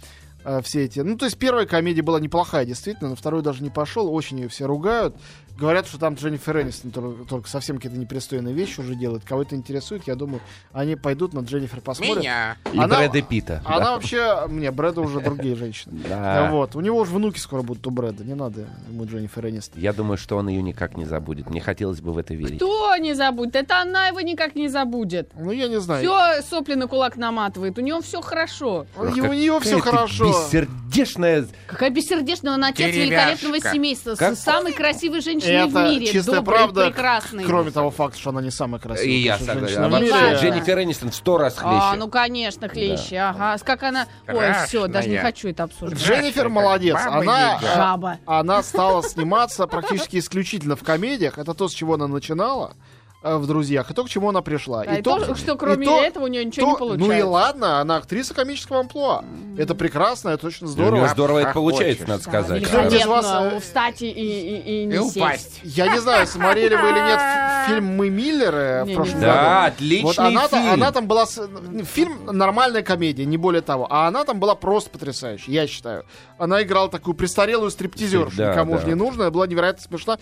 э, 0.44 0.60
все 0.62 0.84
эти. 0.84 1.00
Ну, 1.00 1.16
то 1.16 1.26
есть 1.26 1.38
первая 1.38 1.66
комедия 1.66 2.02
была 2.02 2.18
неплохая, 2.20 2.64
действительно, 2.64 3.10
на 3.10 3.16
вторую 3.16 3.42
даже 3.42 3.62
не 3.62 3.70
пошел, 3.70 4.12
очень 4.12 4.40
ее 4.40 4.48
все 4.48 4.66
ругают. 4.66 5.14
Говорят, 5.58 5.88
что 5.88 5.98
там 5.98 6.14
Дженнифер 6.14 6.60
Энистон 6.62 6.92
только, 6.92 7.24
только 7.24 7.48
совсем 7.48 7.76
какие-то 7.78 7.98
непристойные 7.98 8.54
вещи 8.54 8.78
уже 8.78 8.94
делает. 8.94 9.24
Кого 9.24 9.42
это 9.42 9.56
интересует, 9.56 10.06
я 10.06 10.14
думаю, 10.14 10.40
они 10.72 10.94
пойдут 10.94 11.32
на 11.34 11.40
Дженнифер 11.40 11.80
посмотрят. 11.80 12.18
Меня. 12.18 12.56
И 12.72 12.78
Она- 12.78 12.96
Брэда 12.98 13.22
Питта. 13.22 13.62
Она 13.64 13.80
да. 13.86 13.92
вообще, 13.94 14.46
мне, 14.46 14.70
Брэда 14.70 15.00
уже 15.00 15.20
другие 15.20 15.56
женщины. 15.56 15.98
Да. 16.08 16.48
Вот. 16.52 16.76
У 16.76 16.80
него 16.80 16.98
уже 16.98 17.12
внуки 17.12 17.38
скоро 17.40 17.62
будут 17.62 17.84
у 17.88 17.90
Брэда. 17.90 18.22
Не 18.22 18.34
надо 18.34 18.66
ему 18.88 19.04
Дженнифер 19.04 19.48
Энистон. 19.48 19.80
Я 19.80 19.92
думаю, 19.92 20.16
что 20.16 20.36
он 20.36 20.48
ее 20.48 20.62
никак 20.62 20.96
не 20.96 21.04
забудет. 21.04 21.50
Мне 21.50 21.60
хотелось 21.60 22.00
бы 22.00 22.12
в 22.12 22.18
это 22.18 22.34
верить. 22.34 22.56
Кто 22.58 22.94
не 22.96 23.14
забудет? 23.14 23.56
Это 23.56 23.82
она 23.82 24.06
его 24.08 24.20
никак 24.20 24.54
не 24.54 24.68
забудет. 24.68 25.32
Ну, 25.34 25.50
я 25.50 25.66
не 25.66 25.80
знаю. 25.80 26.02
Все 26.04 26.42
сопли 26.48 26.74
на 26.74 26.86
кулак 26.86 27.16
наматывает. 27.16 27.76
У 27.78 27.80
него 27.82 28.00
все 28.00 28.20
хорошо. 28.20 28.86
У 28.96 29.06
него- 29.06 29.30
у 29.30 29.32
нее 29.32 29.58
все 29.60 29.80
хорошо. 29.80 30.28
Бессердечная. 30.28 31.46
Какая 31.66 31.90
бессердечная, 31.90 32.54
он 32.54 32.64
отец 32.64 32.94
великолепного 32.94 33.58
семейства. 33.72 34.14
Как- 34.14 34.36
самой 34.36 34.72
красивой 34.72 35.20
женщиной 35.20 35.47
в 35.48 35.70
Это 35.76 35.88
мире. 35.90 36.06
чистая 36.06 36.36
Доброй, 36.36 36.56
правда, 36.58 36.86
прекрасной. 36.86 37.44
кроме 37.44 37.70
того 37.70 37.90
факта, 37.90 38.18
что 38.18 38.30
она 38.30 38.42
не 38.42 38.50
самая 38.50 38.80
красивая. 38.80 39.10
И 39.10 39.18
я 39.18 39.38
согласен. 39.38 39.60
женщина 39.60 39.88
в 39.88 39.94
А 39.94 40.00
мире. 40.00 40.12
вообще, 40.12 40.30
Да. 40.30 40.40
Дженнифер 40.40 40.78
Энистон 40.82 41.10
в 41.10 41.14
сто 41.14 41.38
раз 41.38 41.56
хлеще. 41.56 41.78
А, 41.82 41.96
ну 41.96 42.08
конечно, 42.08 42.68
хлеще. 42.68 43.16
Ага. 43.18 43.58
С- 43.58 43.62
Как 43.62 43.82
она. 43.82 44.06
Ой, 44.28 44.52
все, 44.66 44.86
даже 44.86 45.08
не 45.08 45.14
Страшная. 45.16 45.22
хочу 45.22 45.48
это 45.48 45.62
обсуждать. 45.64 45.98
Дженнифер 46.00 46.48
молодец. 46.48 46.94
баба 46.94 47.18
Она, 47.20 47.58
Жаба. 47.60 48.18
она 48.26 48.62
стала 48.62 49.02
сниматься 49.02 49.66
практически 49.66 50.18
исключительно 50.18 50.76
в 50.76 50.82
комедиях. 50.82 51.38
Это 51.38 51.54
то, 51.54 51.68
с 51.68 51.72
чего 51.72 51.94
она 51.94 52.06
начинала 52.08 52.74
в 53.20 53.46
«Друзьях», 53.46 53.90
и 53.90 53.94
то, 53.94 54.04
к 54.04 54.08
чему 54.08 54.28
она 54.28 54.42
пришла. 54.42 54.84
Да, 54.84 54.96
и 54.96 55.02
то, 55.02 55.34
что 55.34 55.56
кроме 55.56 55.84
и 55.84 55.88
то- 55.88 56.00
этого 56.02 56.24
у 56.24 56.26
нее 56.28 56.44
ничего 56.44 56.66
то- 56.66 56.72
не 56.72 56.78
получается. 56.78 57.06
Ну 57.08 57.12
и 57.18 57.22
ладно, 57.22 57.80
она 57.80 57.96
актриса 57.96 58.32
комического 58.32 58.80
амплуа. 58.80 59.24
Это 59.56 59.74
прекрасно, 59.74 60.28
это 60.30 60.46
очень 60.46 60.66
У 60.66 60.70
здорово. 60.70 61.00
нее 61.00 61.08
здорово 61.08 61.38
это 61.40 61.52
получается, 61.52 62.04
хочешь. 62.04 62.08
надо 62.08 62.24
Да, 62.24 62.30
сказать. 62.30 62.64
Кто 62.64 62.78
великолепно. 62.82 63.10
вас, 63.10 63.52
э, 63.54 63.60
Встать 63.60 64.02
и, 64.02 64.08
и, 64.08 64.12
и, 64.12 64.82
и 64.82 64.84
не 64.86 64.94
И 64.94 64.98
сесть. 64.98 65.16
упасть. 65.16 65.60
Я 65.64 65.88
не 65.92 65.98
знаю, 65.98 66.26
смотрели 66.28 66.76
вы 66.76 66.90
или 66.90 66.98
нет 67.00 67.18
фи- 67.20 67.72
фильм 67.72 67.96
«Мы 67.96 68.08
Миллеры» 68.08 68.84
в 68.84 68.94
прошлом 68.94 69.14
году. 69.20 69.26
Да, 69.26 69.64
отличный 69.66 70.04
Вот 70.04 70.18
она, 70.20 70.48
там- 70.48 70.62
фильм. 70.62 70.72
она 70.74 70.92
там 70.92 71.06
была... 71.08 71.26
с- 71.26 71.48
Фильм 71.92 72.26
нормальная 72.26 72.82
комедия, 72.82 73.24
не 73.24 73.36
более 73.36 73.62
того. 73.62 73.88
А 73.90 74.06
она 74.06 74.24
там 74.24 74.38
была 74.38 74.54
просто 74.54 74.90
потрясающая, 74.90 75.52
я 75.52 75.66
считаю. 75.66 76.04
Она 76.38 76.62
играла 76.62 76.88
такую 76.88 77.14
престарелую 77.14 77.70
стриптизершу, 77.72 78.30
никому 78.42 78.78
же 78.78 78.86
не 78.86 78.94
нужная. 78.94 79.30
Была 79.30 79.48
невероятно 79.48 79.82
смешна. 79.82 80.18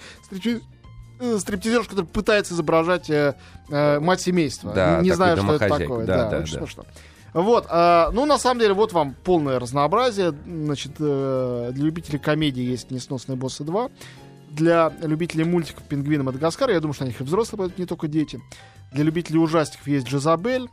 Э, 1.19 1.39
Стриптизерша, 1.39 1.89
которая 1.89 2.11
пытается 2.11 2.55
изображать 2.55 3.09
э, 3.11 3.35
э, 3.71 4.01
мать 4.01 4.21
семейства. 4.21 4.73
Да, 4.73 5.01
не 5.01 5.13
знаю, 5.13 5.37
что 5.37 5.55
это 5.55 5.69
такое. 5.69 6.07
Да, 6.07 6.17
Да, 6.17 6.31
да, 6.31 6.41
да. 6.41 6.47
смешно. 6.47 6.85
Вот, 7.33 7.67
а, 7.69 8.11
ну, 8.13 8.25
на 8.25 8.39
самом 8.39 8.61
деле, 8.61 8.73
вот 8.73 8.95
вам 8.95 9.15
полное 9.15 9.59
разнообразие. 9.59 10.33
Значит, 10.47 10.93
э, 10.99 11.71
для 11.73 11.85
любителей 11.85 12.19
комедии 12.19 12.63
есть 12.63 12.91
«Несносные 12.91 13.37
боссы 13.37 13.63
2». 13.63 13.91
Для 14.53 14.91
любителей 15.03 15.45
мультиков 15.45 15.85
«Пингвины 15.85 16.23
Мадагаскара», 16.23 16.73
я 16.73 16.81
думаю, 16.81 16.95
что 16.95 17.05
на 17.05 17.09
них 17.09 17.21
и 17.21 17.25
взрослые 17.25 17.59
пойдут, 17.59 17.79
не 17.79 17.85
только 17.85 18.09
дети. 18.09 18.41
Для 18.93 19.05
любителей 19.05 19.39
ужастиков 19.39 19.87
есть 19.87 20.07
«Джезабель». 20.07 20.71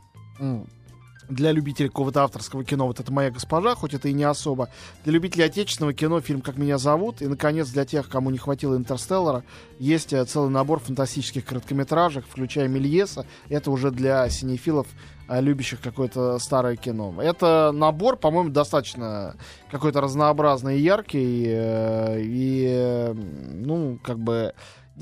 Для 1.28 1.52
любителей 1.52 1.88
какого-то 1.88 2.22
авторского 2.22 2.64
кино 2.64 2.86
вот 2.86 3.00
это 3.00 3.12
«Моя 3.12 3.30
госпожа», 3.30 3.74
хоть 3.74 3.94
это 3.94 4.08
и 4.08 4.12
не 4.12 4.24
особо. 4.24 4.68
Для 5.04 5.14
любителей 5.14 5.44
отечественного 5.44 5.94
кино 5.94 6.20
фильм 6.20 6.42
«Как 6.42 6.58
меня 6.58 6.76
зовут». 6.76 7.22
И, 7.22 7.26
наконец, 7.26 7.68
для 7.70 7.84
тех, 7.84 8.08
кому 8.08 8.30
не 8.30 8.38
хватило 8.38 8.76
«Интерстеллара», 8.76 9.42
есть 9.78 10.12
э, 10.12 10.24
целый 10.26 10.50
набор 10.50 10.80
фантастических 10.80 11.44
короткометражек, 11.44 12.26
включая 12.28 12.68
«Мельеса». 12.68 13.26
Это 13.48 13.70
уже 13.70 13.90
для 13.90 14.28
синефилов, 14.28 14.86
э, 15.28 15.40
любящих 15.40 15.80
какое-то 15.80 16.38
старое 16.38 16.76
кино. 16.76 17.14
Это 17.22 17.72
набор, 17.72 18.16
по-моему, 18.16 18.50
достаточно 18.50 19.36
какой-то 19.70 20.02
разнообразный 20.02 20.78
и 20.78 20.82
яркий. 20.82 21.44
э, 21.48 22.20
И, 22.20 22.66
э, 22.68 23.12
ну, 23.14 23.98
как 24.02 24.18
бы... 24.18 24.52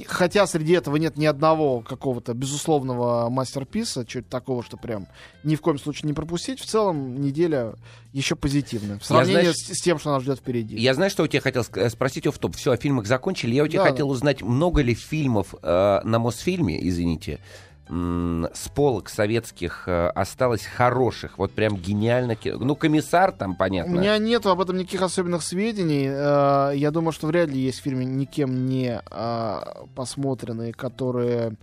Хотя 0.06 0.46
среди 0.46 0.72
этого 0.72 0.96
нет 0.96 1.18
ни 1.18 1.26
одного 1.26 1.80
какого-то 1.80 2.32
безусловного 2.32 3.28
мастерписа, 3.28 4.06
чего-то 4.06 4.30
такого, 4.30 4.62
что 4.62 4.76
прям 4.78 5.06
ни 5.44 5.54
в 5.54 5.60
коем 5.60 5.78
случае 5.78 6.06
не 6.08 6.14
пропустить, 6.14 6.60
в 6.60 6.64
целом 6.66 7.20
неделя 7.20 7.74
еще 8.12 8.34
позитивная. 8.34 8.98
В 8.98 9.04
сравнении 9.04 9.42
знаешь, 9.42 9.56
с, 9.56 9.74
с 9.74 9.80
тем, 9.82 9.98
что 9.98 10.10
нас 10.12 10.22
ждет 10.22 10.38
впереди. 10.38 10.76
Я 10.76 10.94
знаю, 10.94 11.10
что 11.10 11.24
у 11.24 11.26
тебя 11.26 11.40
хотел 11.42 11.62
ск- 11.62 11.90
спросить, 11.90 12.26
в 12.26 12.38
топ. 12.38 12.56
Все, 12.56 12.72
о 12.72 12.76
фильмах 12.76 13.06
закончили. 13.06 13.54
Я 13.54 13.64
у 13.64 13.68
тебя 13.68 13.84
Да, 13.84 13.90
хотел 13.90 14.08
узнать, 14.10 14.40
много 14.42 14.80
ли 14.80 14.94
фильмов 14.94 15.54
э, 15.62 16.00
на 16.04 16.18
Мосфильме, 16.18 16.86
извините, 16.88 17.38
с 17.88 18.68
полок 18.74 19.08
советских 19.08 19.84
э, 19.86 20.08
осталось 20.08 20.64
хороших, 20.64 21.36
вот 21.38 21.52
прям 21.52 21.76
гениально. 21.76 22.36
Ну, 22.44 22.74
комиссар 22.76 23.32
там, 23.32 23.52
У 23.52 23.56
понятно. 23.56 23.90
меня 23.92 24.16
нету 24.18 24.50
об 24.50 24.60
этом 24.60 24.78
никаких 24.78 25.02
особенных 25.02 25.42
сведений. 25.42 26.06
Э, 26.08 26.72
Я 26.74 26.90
думаю, 26.90 27.12
что 27.12 27.26
вряд 27.26 27.48
ли 27.48 27.58
есть 27.60 27.80
в 27.80 27.82
фильме 27.82 28.04
никем 28.06 28.66
не 28.66 29.02
э, 29.10 29.60
посмотренные, 29.94 30.72
которые 30.72 31.56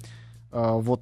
вот 0.52 1.02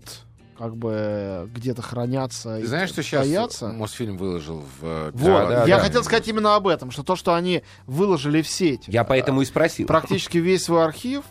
как 0.58 0.76
бы 0.76 1.50
где-то 1.54 1.82
хранятся 1.82 2.58
и 2.58 2.62
Ты 2.62 2.68
знаешь, 2.68 2.90
что 2.90 3.02
сейчас 3.04 3.22
стоятся. 3.26 3.68
Мосфильм 3.70 4.18
выложил 4.18 4.64
в... 4.82 5.12
Вот, 5.14 5.48
да, 5.50 5.66
я 5.66 5.78
да. 5.78 5.80
хотел 5.84 6.04
сказать 6.04 6.28
именно 6.28 6.56
об 6.56 6.68
этом, 6.68 6.92
что 6.92 7.04
то, 7.04 7.16
что 7.16 7.34
они 7.34 7.64
выложили 7.86 8.42
в 8.42 8.48
сеть, 8.50 8.84
Я 8.88 9.04
поэтому 9.04 9.42
и 9.42 9.46
спросил. 9.46 9.88
практически 9.88 10.38
весь 10.40 10.64
свой 10.66 10.84
архив 10.84 11.24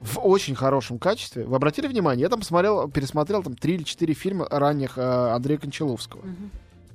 в 0.00 0.18
очень 0.18 0.54
хорошем 0.54 0.98
качестве. 0.98 1.44
Вы 1.44 1.56
обратили 1.56 1.86
внимание? 1.86 2.22
Я 2.22 2.28
там 2.28 2.40
посмотрел, 2.40 2.88
пересмотрел 2.88 3.42
там 3.42 3.54
три 3.54 3.74
или 3.74 3.82
четыре 3.82 4.14
фильма 4.14 4.46
ранних 4.50 4.96
э, 4.98 5.02
Андрея 5.02 5.58
Кончаловского. 5.58 6.22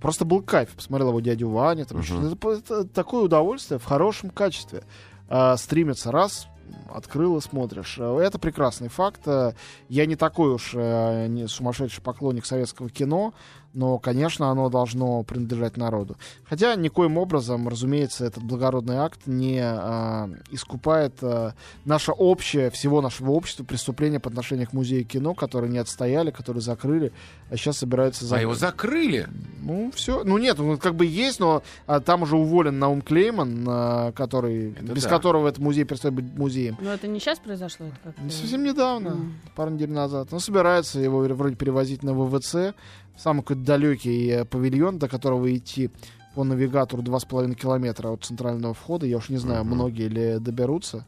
Просто 0.02 0.26
был 0.26 0.42
кайф. 0.42 0.70
Посмотрел 0.70 1.10
его 1.10 1.20
дядю 1.20 1.50
Ваня. 1.50 1.86
Там, 1.86 2.00
Мгм. 2.00 2.34
это, 2.34 2.50
это 2.52 2.84
такое 2.86 3.24
удовольствие 3.24 3.80
в 3.80 3.86
хорошем 3.86 4.30
качестве. 4.30 4.84
А, 5.28 5.56
стримится 5.58 6.12
раз, 6.12 6.48
открыл 6.94 7.38
и 7.38 7.42
смотришь. 7.42 7.96
Э, 8.00 8.20
Это 8.20 8.38
прекрасный 8.40 8.90
факт. 8.90 9.22
Э, 9.28 9.54
Я 9.90 10.06
не 10.06 10.16
такой 10.16 10.54
уж 10.54 10.72
э, 10.76 11.28
не 11.28 11.48
сумасшедший 11.48 12.04
поклонник 12.04 12.46
советского 12.46 12.90
кино, 12.90 13.34
но, 13.76 14.00
конечно, 14.00 14.50
оно 14.50 14.70
должно 14.70 15.22
принадлежать 15.24 15.78
народу. 15.78 16.18
Хотя 16.50 16.74
никоим 16.76 17.18
образом, 17.18 17.68
разумеется, 17.68 18.26
этот 18.26 18.42
благородный 18.44 18.96
акт 18.98 19.20
не 19.28 19.60
а, 19.62 20.30
искупает 20.50 21.14
а, 21.22 21.54
наше 21.86 22.12
общее, 22.12 22.70
всего 22.72 23.02
нашего 23.02 23.32
общества 23.32 23.64
преступление 23.64 24.20
по 24.20 24.30
отношению 24.30 24.68
к 24.68 24.74
музею 24.74 25.06
кино, 25.06 25.34
которые 25.36 25.70
не 25.72 25.78
отстояли, 25.78 26.32
которые 26.32 26.62
закрыли, 26.62 27.12
а 27.52 27.58
сейчас 27.58 27.78
собираются 27.78 28.26
А 28.26 28.28
закрыть. 28.28 28.42
его 28.42 28.56
закрыли. 28.56 29.28
Ну, 29.62 29.92
все. 29.94 30.24
Ну, 30.24 30.38
нет, 30.38 30.60
он 30.60 30.78
как 30.78 30.96
бы 30.96 31.06
есть, 31.06 31.40
но 31.40 31.62
а, 31.86 32.00
там 32.00 32.24
уже 32.24 32.38
уволен 32.38 32.80
Наум 32.80 33.02
Клейман, 33.02 33.66
а, 33.68 34.12
который, 34.14 34.72
Это 34.72 34.94
без 34.94 35.04
да. 35.04 35.10
которого 35.10 35.48
этот 35.48 35.60
музей 35.60 35.84
перестает 35.84 36.16
быть 36.16 36.26
музеем. 36.38 36.78
Но 36.80 36.94
это 36.94 37.08
не 37.08 37.20
сейчас 37.20 37.40
произошло, 37.40 37.88
это 37.88 38.14
как 38.14 38.32
Совсем 38.32 38.64
недавно, 38.64 39.12
Мгм. 39.12 39.34
пару 39.56 39.72
недель 39.72 39.92
назад. 39.92 40.30
Он 40.32 40.40
собирается 40.40 41.00
его 41.00 41.20
вроде 41.20 41.56
перевозить 41.56 42.04
на 42.04 42.14
ВВЦ, 42.14 42.74
самый 43.18 43.42
какой-то 43.42 43.62
далекий 43.64 44.28
э, 44.30 44.46
павильон, 44.46 44.98
до 45.00 45.08
которого 45.08 45.54
идти 45.56 45.90
по 46.36 46.44
навигатору 46.44 47.02
2,5 47.02 47.54
километра 47.56 48.10
от 48.10 48.24
центрального 48.26 48.74
входа. 48.74 49.06
Я 49.06 49.18
уж 49.18 49.30
не 49.30 49.38
знаю, 49.38 49.64
Мгм. 49.64 49.76
многие 49.76 50.08
ли 50.08 50.40
доберутся. 50.40 51.06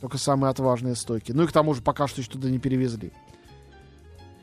Только 0.00 0.18
самые 0.18 0.50
отважные 0.50 0.94
стойки. 0.94 1.32
Ну 1.32 1.44
и 1.44 1.46
к 1.46 1.52
тому 1.52 1.72
же 1.74 1.80
пока 1.82 2.06
что 2.06 2.20
еще 2.20 2.30
туда 2.30 2.50
не 2.50 2.58
перевезли. 2.58 3.10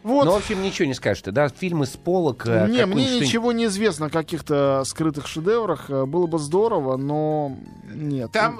Вот. 0.02 0.26
Ну, 0.26 0.32
в 0.34 0.36
общем, 0.36 0.62
ничего 0.62 0.86
не 0.86 0.95
скажешь 0.95 1.21
ты, 1.23 1.32
да? 1.32 1.47
Фильмы 1.47 1.86
с 1.86 1.91
полок. 1.91 2.45
э, 2.45 2.67
Не, 2.67 2.86
мне 2.86 3.19
ничего 3.21 3.54
не 3.54 3.65
известно 3.67 4.08
о 4.08 4.10
каких-то 4.10 4.84
скрытых 4.86 5.28
шедеврах. 5.28 5.89
Э, 5.89 6.06
Было 6.06 6.28
бы 6.28 6.39
здорово, 6.39 6.97
но 6.97 7.56
нет. 7.93 8.32
Там, 8.34 8.60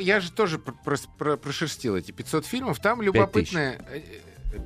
я 0.00 0.20
же 0.20 0.32
тоже 0.32 0.58
прошерстил 0.58 1.94
эти 1.96 2.10
500 2.12 2.46
фильмов. 2.46 2.78
Там 2.80 3.02
любопытное... 3.02 3.78
э, 3.92 3.98
э, 3.98 4.00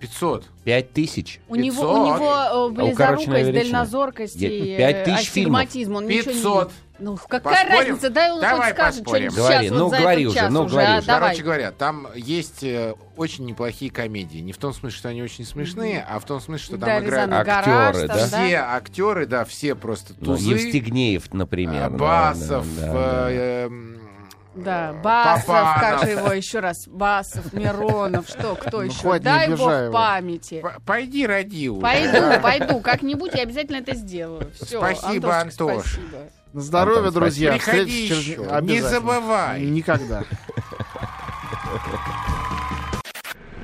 500. 0.00 0.44
Пять 0.64 0.92
тысяч. 0.92 1.40
У 1.48 1.56
него, 1.56 1.82
500. 1.82 1.96
у 1.98 2.06
него 2.06 2.68
э, 2.68 2.70
близорукость, 2.88 3.28
величина. 3.28 3.52
дальнозоркость 3.62 4.36
Я- 4.36 4.48
и 4.50 4.76
пять 4.76 4.96
э, 4.96 5.04
тысяч 5.04 5.28
фильмов. 5.30 5.60
астигматизм. 5.62 5.96
Он 5.96 6.06
ничего 6.06 6.30
не 6.32 6.36
500. 6.38 6.62
видит. 6.68 6.76
Ну, 6.98 7.16
какая 7.16 7.40
Поспорим? 7.66 7.88
разница? 7.90 8.10
Дай 8.10 8.30
он 8.30 8.40
Давай 8.40 8.66
хоть 8.70 8.74
скажет 8.78 9.02
поспорим. 9.04 9.30
что-нибудь 9.32 9.36
Говори, 9.36 9.66
сейчас, 9.66 9.76
ну, 9.76 9.84
вот 9.84 9.90
за 9.90 9.98
говори 9.98 10.22
этот 10.22 10.30
уже, 10.30 10.38
час 10.38 10.52
ну, 10.52 10.60
уже. 10.62 10.70
говори 10.72 10.86
а, 10.92 10.98
уже. 10.98 11.06
давай. 11.06 11.20
Короче 11.22 11.42
говоря, 11.42 11.72
там 11.72 12.06
есть 12.14 12.62
э, 12.62 12.94
очень 13.16 13.44
неплохие 13.44 13.90
комедии. 13.90 14.38
Не 14.38 14.52
в 14.52 14.58
том 14.58 14.72
смысле, 14.72 14.96
что 14.98 15.08
они 15.08 15.20
очень 15.22 15.44
смешные, 15.44 16.06
а 16.08 16.20
в 16.20 16.24
том 16.26 16.40
смысле, 16.40 16.64
что 16.64 16.72
там 16.78 16.88
Да, 16.88 17.00
играют 17.00 17.32
актеры, 17.32 17.46
гараж, 17.64 17.96
там, 17.96 18.06
да? 18.08 18.26
все 18.26 18.56
актеры, 18.56 19.26
да, 19.26 19.44
все 19.44 19.74
просто 19.74 20.14
Ну, 20.20 20.26
тузы. 20.36 20.50
Евстигнеев, 20.50 21.32
например. 21.34 21.82
а, 21.86 21.90
да, 21.90 21.96
Басов, 21.98 22.66
да, 22.76 22.86
да, 22.86 22.92
да. 22.92 23.30
э, 23.32 23.66
м, 23.66 23.98
Да, 24.54 24.92
Басов, 25.02 25.46
Папанов. 25.46 25.80
как 25.80 26.00
же 26.04 26.10
его 26.10 26.32
еще 26.32 26.60
раз? 26.60 26.86
Басов, 26.86 27.52
Миронов, 27.54 28.28
что, 28.28 28.54
кто 28.54 28.82
Ну, 28.82 28.88
еще? 28.90 29.18
Дай 29.18 29.48
бог 29.48 29.60
его. 29.72 29.92
памяти. 29.92 30.60
П- 30.60 30.76
Пойди 30.84 31.26
роди 31.26 31.70
уже. 31.70 31.80
Пойду, 31.80 32.40
пойду, 32.42 32.80
как-нибудь 32.80 33.32
я 33.34 33.42
обязательно 33.44 33.76
это 33.76 33.94
сделаю. 33.94 34.50
Все, 34.60 34.78
Спасибо, 34.78 35.38
Антош. 35.40 35.82
Спасибо. 35.84 36.18
На 36.52 36.60
здоровье, 36.60 36.98
Антон, 37.08 37.14
друзья. 37.22 37.52
Приходи 37.52 38.04
еще. 38.06 38.36
Не 38.62 38.80
забывай. 38.82 39.62
Никогда. 39.62 40.22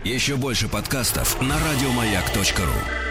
Еще 0.04 0.36
больше 0.36 0.68
подкастов 0.68 1.38
на 1.42 1.54
радиомаяк.ру. 1.58 3.07